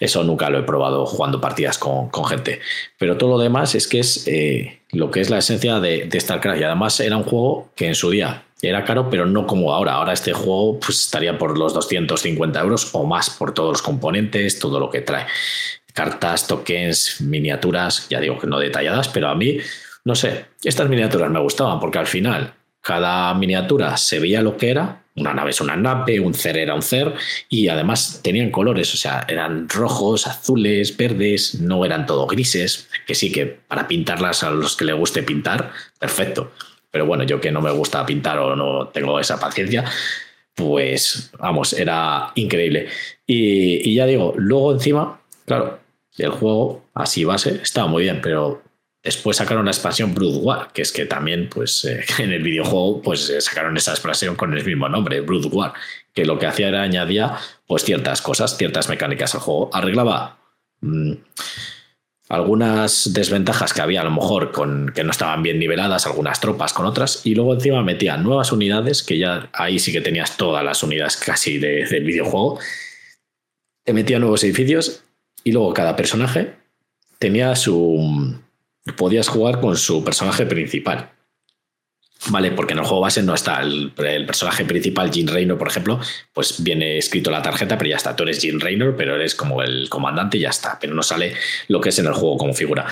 [0.01, 2.61] eso nunca lo he probado jugando partidas con, gente.
[2.99, 6.21] Pero todo lo demás es que es eh, lo que es la esencia de, de
[6.21, 6.61] StarCraft.
[6.61, 9.95] Y además, era un juego que en su día era caro, pero no como ahora.
[9.95, 14.59] Ahora este juego pues, estaría por los 250 euros o más por todos los componentes,
[14.59, 15.27] todo lo que trae
[15.93, 19.59] cartas, tokens, miniaturas, ya digo que no detalladas, pero a mí,
[20.05, 24.71] no sé, estas miniaturas me gustaban porque al final cada miniatura se veía lo que
[24.71, 27.15] era, una nave es una nave, un cer era un cer,
[27.49, 33.15] y además tenían colores, o sea, eran rojos, azules, verdes, no eran todo grises, que
[33.15, 36.53] sí que para pintarlas a los que le guste pintar, perfecto.
[36.91, 39.85] Pero bueno, yo que no me gusta pintar o no tengo esa paciencia,
[40.55, 42.89] pues vamos, era increíble.
[43.27, 45.81] Y, y ya digo, luego encima, claro,
[46.19, 48.63] el juego, así base, estaba muy bien, pero
[49.03, 53.03] después sacaron la expansión Brood War, que es que también, pues, eh, en el videojuego,
[53.03, 55.73] pues eh, sacaron esa expansión con el mismo nombre, Brood War,
[56.15, 57.37] que lo que hacía era añadía,
[57.67, 59.71] pues, ciertas cosas, ciertas mecánicas al juego.
[59.73, 60.39] Arreglaba
[60.81, 61.13] mm,
[62.29, 66.73] algunas desventajas que había a lo mejor con que no estaban bien niveladas, algunas tropas
[66.73, 70.65] con otras, y luego encima metía nuevas unidades, que ya ahí sí que tenías todas
[70.65, 72.61] las unidades casi del videojuego.
[73.85, 75.03] Te metía nuevos edificios
[75.43, 76.55] y luego cada personaje
[77.19, 78.39] tenía su.
[78.97, 81.11] Podías jugar con su personaje principal.
[82.29, 82.51] ¿Vale?
[82.51, 85.99] Porque en el juego base no está el, personaje principal, Jim Raynor, por ejemplo,
[86.35, 88.15] pues viene escrito la tarjeta, pero ya está.
[88.15, 90.79] Tú eres Jim Raynor, pero eres como el comandante y ya está.
[90.79, 91.35] Pero no sale
[91.69, 92.87] lo que es en el juego como figura.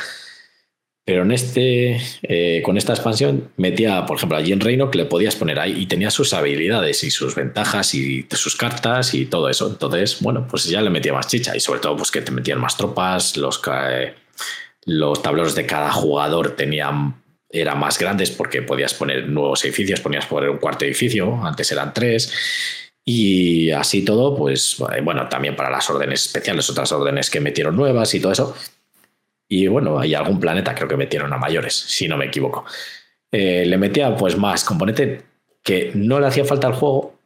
[1.09, 5.05] Pero en este, eh, con esta expansión metía, por ejemplo, a Jim Reino que le
[5.07, 9.49] podías poner ahí y tenía sus habilidades y sus ventajas y sus cartas y todo
[9.49, 9.68] eso.
[9.68, 12.61] Entonces, bueno, pues ya le metía más chicha y sobre todo pues que te metían
[12.61, 13.59] más tropas, los,
[14.89, 17.14] los tableros de cada jugador tenían
[17.51, 21.95] eran más grandes porque podías poner nuevos edificios, ponías poner un cuarto edificio, antes eran
[21.95, 22.32] tres.
[23.05, 28.12] Y así todo, pues bueno, también para las órdenes especiales, otras órdenes que metieron nuevas
[28.14, 28.55] y todo eso.
[29.49, 32.66] Y bueno, hay algún planeta creo que metieron a mayores, si no me equivoco.
[33.32, 35.22] Eh, le metía pues más componente
[35.62, 37.18] que no le hacía falta al juego,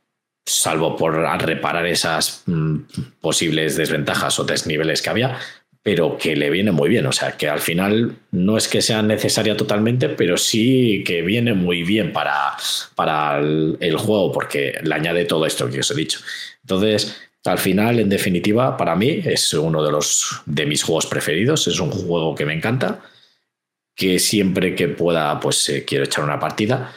[0.45, 2.77] salvo por reparar esas mm,
[3.21, 5.39] posibles desventajas o desniveles que había,
[5.83, 7.07] pero que le viene muy bien.
[7.07, 11.55] O sea, que al final no es que sea necesaria totalmente, pero sí que viene
[11.55, 12.57] muy bien para,
[12.95, 16.21] para el juego, porque le añade todo esto que os he dicho.
[16.63, 21.67] Entonces, al final, en definitiva, para mí es uno de los de mis juegos preferidos.
[21.67, 23.01] Es un juego que me encanta,
[23.97, 26.95] que siempre que pueda, pues eh, quiero echar una partida.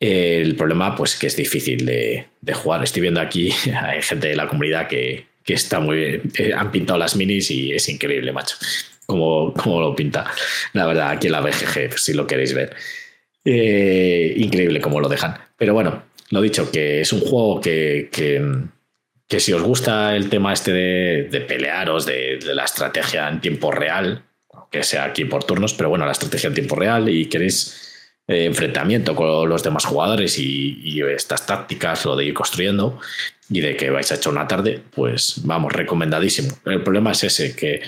[0.00, 2.82] el problema, pues, que es difícil de, jugar.
[2.84, 3.52] Estoy viendo aquí,
[3.82, 6.22] hay gente de la comunidad que, está muy bien.
[6.38, 8.56] Eh, han pintado las minis y es increíble, macho.
[9.06, 10.30] Como, lo pinta.
[10.72, 12.74] La verdad, aquí en la BGG, si lo queréis ver.
[13.44, 15.36] Eh, increíble cómo lo dejan.
[15.56, 18.10] Pero bueno, lo dicho, que es un juego que
[19.28, 24.22] que si os gusta el tema este de, pelearos, de, la estrategia en tiempo real,
[24.70, 28.44] que sea aquí por turnos, pero bueno, la estrategia en tiempo real y queréis eh,
[28.44, 33.00] enfrentamiento con los demás jugadores y, estas tácticas, lo de ir construyendo
[33.48, 36.50] y de que vais a echar una tarde, pues vamos, recomendadísimo.
[36.64, 37.82] El problema es ese, que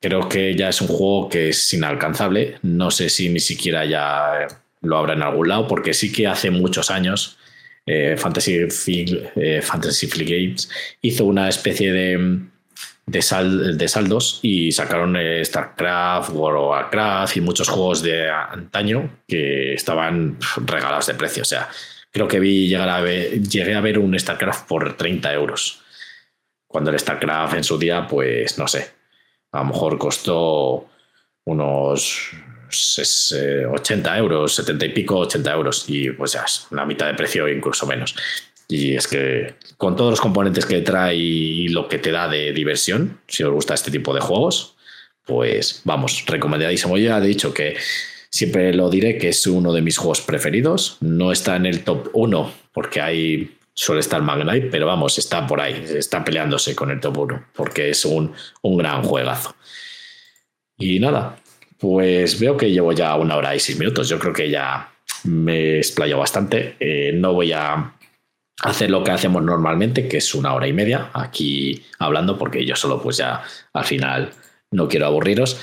[0.00, 2.58] creo que ya es un juego que es inalcanzable.
[2.62, 4.48] No sé si ni siquiera ya
[4.80, 7.38] lo habrá en algún lado, porque sí que hace muchos años
[7.86, 8.66] eh, Fantasy,
[9.36, 10.68] eh, Fantasy Fleet Games
[11.00, 12.40] hizo una especie de,
[13.06, 19.74] de, saldos y sacaron eh, StarCraft, World of Warcraft y muchos juegos de antaño que
[19.74, 21.42] estaban regalados de precio.
[21.42, 21.68] O sea,
[22.12, 25.80] creo que vi llegar a ver, llegué a ver un StarCraft por 30 euros.
[26.66, 28.90] Cuando el StarCraft en su día, pues no sé,
[29.50, 30.88] a lo mejor costó
[31.44, 32.30] unos
[32.70, 33.34] es,
[33.70, 37.48] 80 euros, 70 y pico, 80 euros, y pues ya es la mitad de precio,
[37.48, 38.14] incluso menos.
[38.68, 42.52] Y es que con todos los componentes que trae y lo que te da de
[42.52, 44.76] diversión, si os gusta este tipo de juegos,
[45.26, 46.96] pues vamos, recomendadísimo.
[46.96, 47.76] Ya he dicho que
[48.32, 50.96] siempre lo diré que es uno de mis juegos preferidos.
[51.00, 55.60] No está en el top 1 porque hay suele estar Magnite, pero vamos, está por
[55.60, 59.54] ahí, está peleándose con el top 1 porque es un, un gran juegazo.
[60.78, 61.38] Y nada,
[61.78, 64.08] pues veo que llevo ya una hora y seis minutos.
[64.08, 64.90] Yo creo que ya
[65.24, 66.76] me explayo bastante.
[66.80, 67.94] Eh, no voy a
[68.62, 72.76] hacer lo que hacemos normalmente, que es una hora y media aquí hablando, porque yo
[72.76, 74.32] solo pues ya al final
[74.70, 75.60] no quiero aburriros.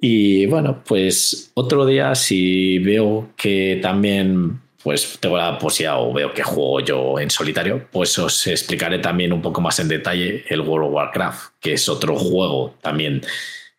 [0.00, 6.32] Y bueno, pues otro día si veo que también pues tengo la posibilidad o veo
[6.32, 10.60] que juego yo en solitario, pues os explicaré también un poco más en detalle el
[10.62, 13.20] World of Warcraft, que es otro juego también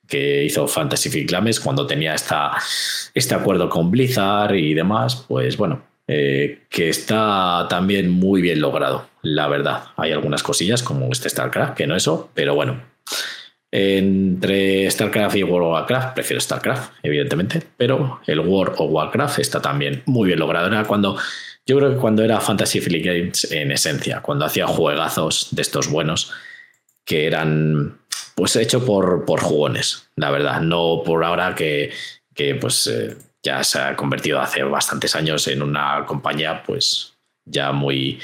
[0.07, 2.51] que hizo Fantasy Flight cuando tenía esta,
[3.13, 9.07] este acuerdo con Blizzard y demás, pues bueno, eh, que está también muy bien logrado,
[9.21, 9.85] la verdad.
[9.95, 12.81] Hay algunas cosillas como este StarCraft, que no eso, pero bueno.
[13.73, 19.61] Entre StarCraft y World of Warcraft, prefiero StarCraft, evidentemente, pero el World of Warcraft está
[19.61, 20.67] también muy bien logrado.
[20.67, 21.17] Era cuando,
[21.65, 25.89] yo creo que cuando era Fantasy Flight Games en esencia, cuando hacía juegazos de estos
[25.89, 26.33] buenos,
[27.05, 27.97] que eran
[28.35, 31.91] pues hecho por, por jugones, la verdad, no por ahora que,
[32.33, 37.13] que pues eh, ya se ha convertido hace bastantes años en una compañía pues
[37.45, 38.19] ya muy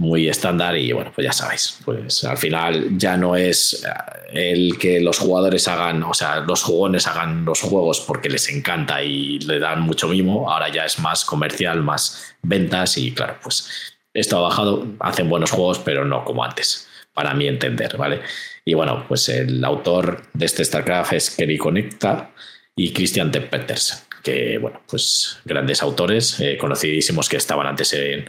[0.00, 3.84] muy estándar y bueno, pues ya sabéis, pues al final ya no es
[4.32, 8.48] eh, el que los jugadores hagan, o sea, los jugones hagan los juegos porque les
[8.48, 13.36] encanta y le dan mucho mimo, ahora ya es más comercial, más ventas y claro,
[13.42, 13.68] pues
[14.14, 18.22] esto ha bajado, hacen buenos juegos, pero no como antes, para mí entender, ¿vale?
[18.64, 22.30] Y bueno, pues el autor de este StarCraft es Kerry Connecta
[22.74, 23.42] y Christian T.
[23.42, 28.28] Petersen que, bueno, pues grandes autores, eh, conocidísimos que estaban antes en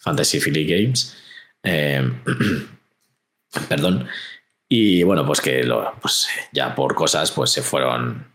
[0.00, 1.16] Fantasy Philly Games.
[1.62, 2.10] Eh,
[3.68, 4.08] perdón.
[4.68, 8.26] Y bueno, pues que lo, pues ya por cosas pues se fueron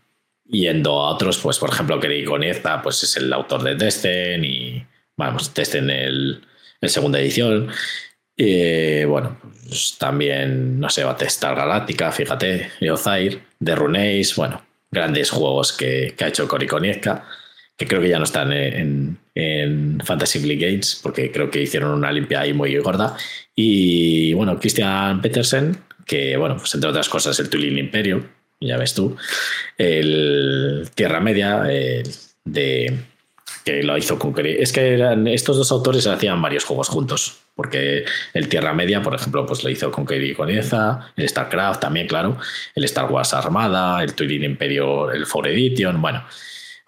[0.44, 4.86] yendo a otros, pues por ejemplo Kerry Connecta pues es el autor de Destiny y
[5.16, 6.46] vamos, Destiny el,
[6.82, 7.70] segunda edición.
[8.36, 15.72] Y bueno, pues también, no sé, Battlestar Galáctica, fíjate, Eozair, de Runeis, bueno, grandes juegos
[15.72, 16.66] que, ha hecho Cory
[17.76, 19.18] que creo que ya no están en,
[20.04, 23.16] Fantasy League Games, porque creo que hicieron una limpia ahí muy gorda.
[23.54, 28.24] Y bueno, Christian Petersen, que bueno, pues entre otras cosas, el Tulin Imperio,
[28.60, 29.16] ya ves tú,
[29.76, 31.64] el Tierra Media,
[32.44, 32.98] de
[33.66, 38.04] que lo hizo con Es que eran, estos dos autores hacían varios juegos juntos, porque
[38.32, 42.38] el Tierra Media, por ejemplo, pues lo hizo con Kerry Conieza, el StarCraft también, claro,
[42.76, 46.24] el Star Wars Armada, el Turing Imperio, el For Edition, bueno,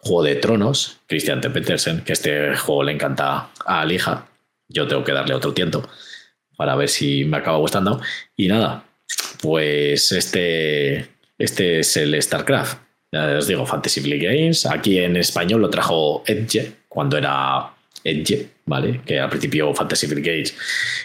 [0.08, 1.50] Juego de Tronos, Christian T.
[1.50, 4.26] Petersen, que este juego le encanta a Alija,
[4.68, 5.88] yo tengo que darle otro tiento
[6.56, 8.00] para ver si me acaba gustando.
[8.36, 8.84] Y nada,
[9.40, 14.66] pues este, este es el StarCraft os digo, Fantasy Flight Games.
[14.66, 17.70] Aquí en español lo trajo Edge cuando era
[18.04, 19.00] Edge, ¿vale?
[19.04, 20.54] Que al principio Fantasy Flight Games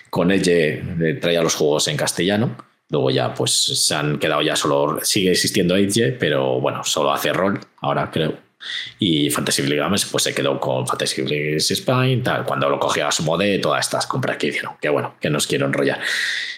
[0.10, 2.56] con Edge eh, traía los juegos en castellano.
[2.90, 7.32] Luego ya pues se han quedado ya solo, sigue existiendo Edge, pero bueno, solo hace
[7.32, 8.38] rol, ahora creo.
[9.00, 12.80] Y Fantasy Flight Games pues se quedó con Fantasy Flight Games Spain, tal, cuando lo
[12.80, 14.74] cogió a su mode, todas estas compras que hicieron.
[14.82, 16.00] Que bueno, que nos quiero enrollar.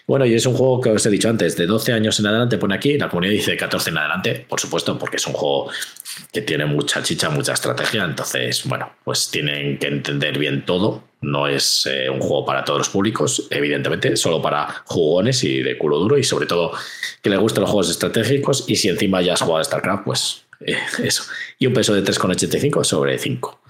[0.08, 2.60] Bueno, y es un juego que os he dicho antes, de 12 años en adelante,
[2.60, 5.72] pone aquí, la comunidad dice 14 en adelante, por supuesto, porque es un juego
[6.32, 11.48] que tiene mucha chicha, mucha estrategia, entonces, bueno, pues tienen que entender bien todo, no
[11.48, 15.98] es eh, un juego para todos los públicos, evidentemente, solo para jugones y de culo
[15.98, 16.72] duro, y sobre todo
[17.24, 20.45] que les gusten los juegos estratégicos, y si encima ya has jugado a StarCraft, pues
[20.62, 21.24] eh, eso.
[21.60, 23.62] Y un peso de 3,85 sobre 5,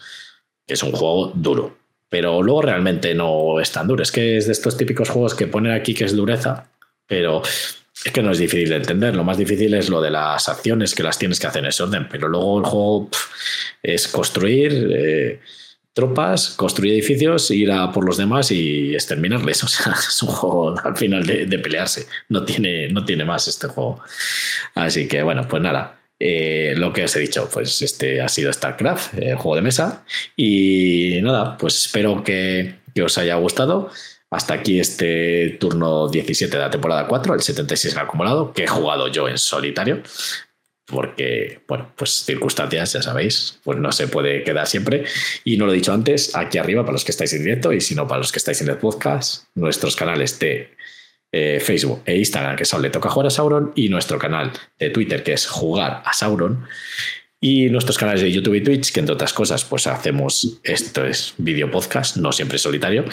[0.68, 4.02] que es un juego duro pero luego realmente no es tan duro.
[4.02, 6.70] Es que es de estos típicos juegos que ponen aquí que es dureza,
[7.06, 9.16] pero es que no es difícil de entender.
[9.16, 11.84] Lo más difícil es lo de las acciones que las tienes que hacer en ese
[11.84, 13.10] orden, pero luego el juego
[13.84, 14.88] es construir.
[14.92, 15.40] Eh,
[15.94, 19.64] tropas, construir edificios, ir a por los demás y exterminarles.
[19.66, 22.08] O sea, es un juego al final de, de, pelearse.
[22.30, 24.02] No tiene, no tiene más este juego.
[24.74, 26.00] Así que bueno, pues nada.
[26.20, 30.06] Eh, lo que os he dicho, pues este ha sido StarCraft, el juego de mesa.
[30.36, 33.90] Y nada, pues espero que, os haya gustado.
[34.32, 39.08] Hasta aquí este turno 17 de la temporada 4, el 76 acumulado, que he jugado
[39.08, 40.02] yo en solitario.
[40.88, 45.06] Porque, bueno, pues circunstancias, ya sabéis, pues no se puede quedar siempre.
[45.44, 47.82] Y no lo he dicho antes, aquí arriba para los que estáis en directo y
[47.82, 50.76] si no para los que estáis en el podcast, nuestros canales de
[51.38, 54.90] eh, Facebook e Instagram, que son Le Toca Jugar a Sauron, y nuestro canal de
[54.90, 56.64] Twitter, que es Jugar a Sauron.
[57.42, 61.34] Y nuestros canales de YouTube y Twitch, que entre otras cosas, pues hacemos esto es
[61.38, 63.04] vídeo podcast, no siempre solitario.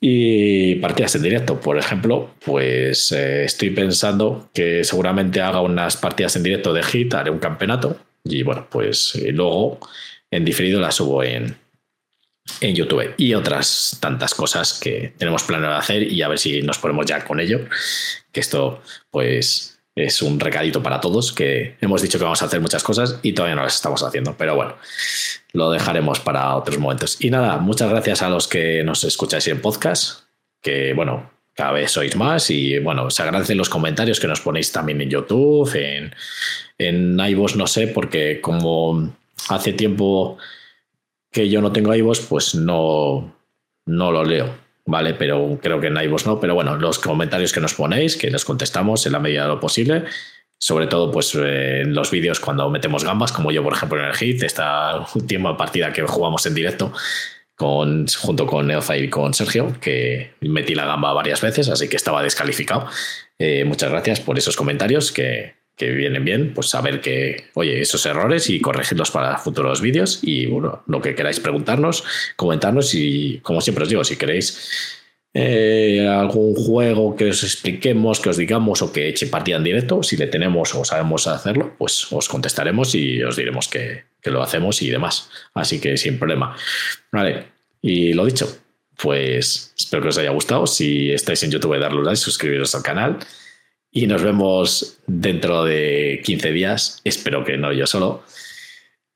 [0.00, 6.36] Y partidas en directo, por ejemplo, pues eh, estoy pensando que seguramente haga unas partidas
[6.36, 9.80] en directo de Hit, haré un campeonato y bueno, pues eh, luego
[10.30, 11.56] en diferido las subo en,
[12.60, 16.78] en YouTube y otras tantas cosas que tenemos planeado hacer y a ver si nos
[16.78, 17.60] ponemos ya con ello.
[18.32, 22.60] Que esto, pues, es un recadito para todos, que hemos dicho que vamos a hacer
[22.60, 24.76] muchas cosas y todavía no las estamos haciendo, pero bueno,
[25.52, 27.16] lo dejaremos para otros momentos.
[27.20, 30.24] Y nada, muchas gracias a los que nos escucháis en podcast,
[30.62, 34.72] que bueno, cada vez sois más y bueno, se agradecen los comentarios que nos ponéis
[34.72, 36.14] también en YouTube, en,
[36.78, 39.14] en iVoox, no sé, porque como
[39.48, 40.38] hace tiempo
[41.30, 43.34] que yo no tengo iVoox, pues no,
[43.86, 44.54] no lo leo,
[44.86, 45.14] ¿vale?
[45.14, 48.44] Pero creo que en iVoox no, pero bueno, los comentarios que nos ponéis, que les
[48.44, 50.04] contestamos en la medida de lo posible,
[50.58, 54.06] sobre todo pues eh, en los vídeos cuando metemos gambas, como yo por ejemplo en
[54.06, 56.92] el hit, esta última partida que jugamos en directo
[57.54, 61.96] con, junto con Neoza y con Sergio, que metí la gamba varias veces, así que
[61.96, 62.86] estaba descalificado.
[63.38, 68.04] Eh, muchas gracias por esos comentarios que, que vienen bien, pues saber que, oye, esos
[68.04, 72.04] errores y corregirlos para futuros vídeos y bueno, lo que queráis preguntarnos,
[72.36, 75.00] comentarnos y como siempre os digo, si queréis
[75.32, 80.02] eh, algún juego que os expliquemos, que os digamos o que eche partida en directo,
[80.02, 84.42] si le tenemos o sabemos hacerlo, pues os contestaremos y os diremos que, que lo
[84.42, 85.30] hacemos y demás.
[85.54, 86.54] Así que sin problema.
[87.10, 87.46] Vale,
[87.80, 88.54] y lo dicho,
[89.02, 90.66] pues espero que os haya gustado.
[90.66, 93.18] Si estáis en YouTube, darle like, suscribiros al canal.
[93.90, 97.00] Y nos vemos dentro de 15 días.
[97.04, 98.22] Espero que no yo solo.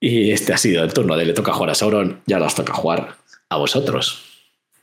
[0.00, 2.22] Y este ha sido el turno de Le toca jugar a Sauron.
[2.26, 3.16] Ya os toca jugar
[3.48, 4.22] a vosotros.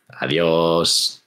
[0.07, 1.20] Adiós.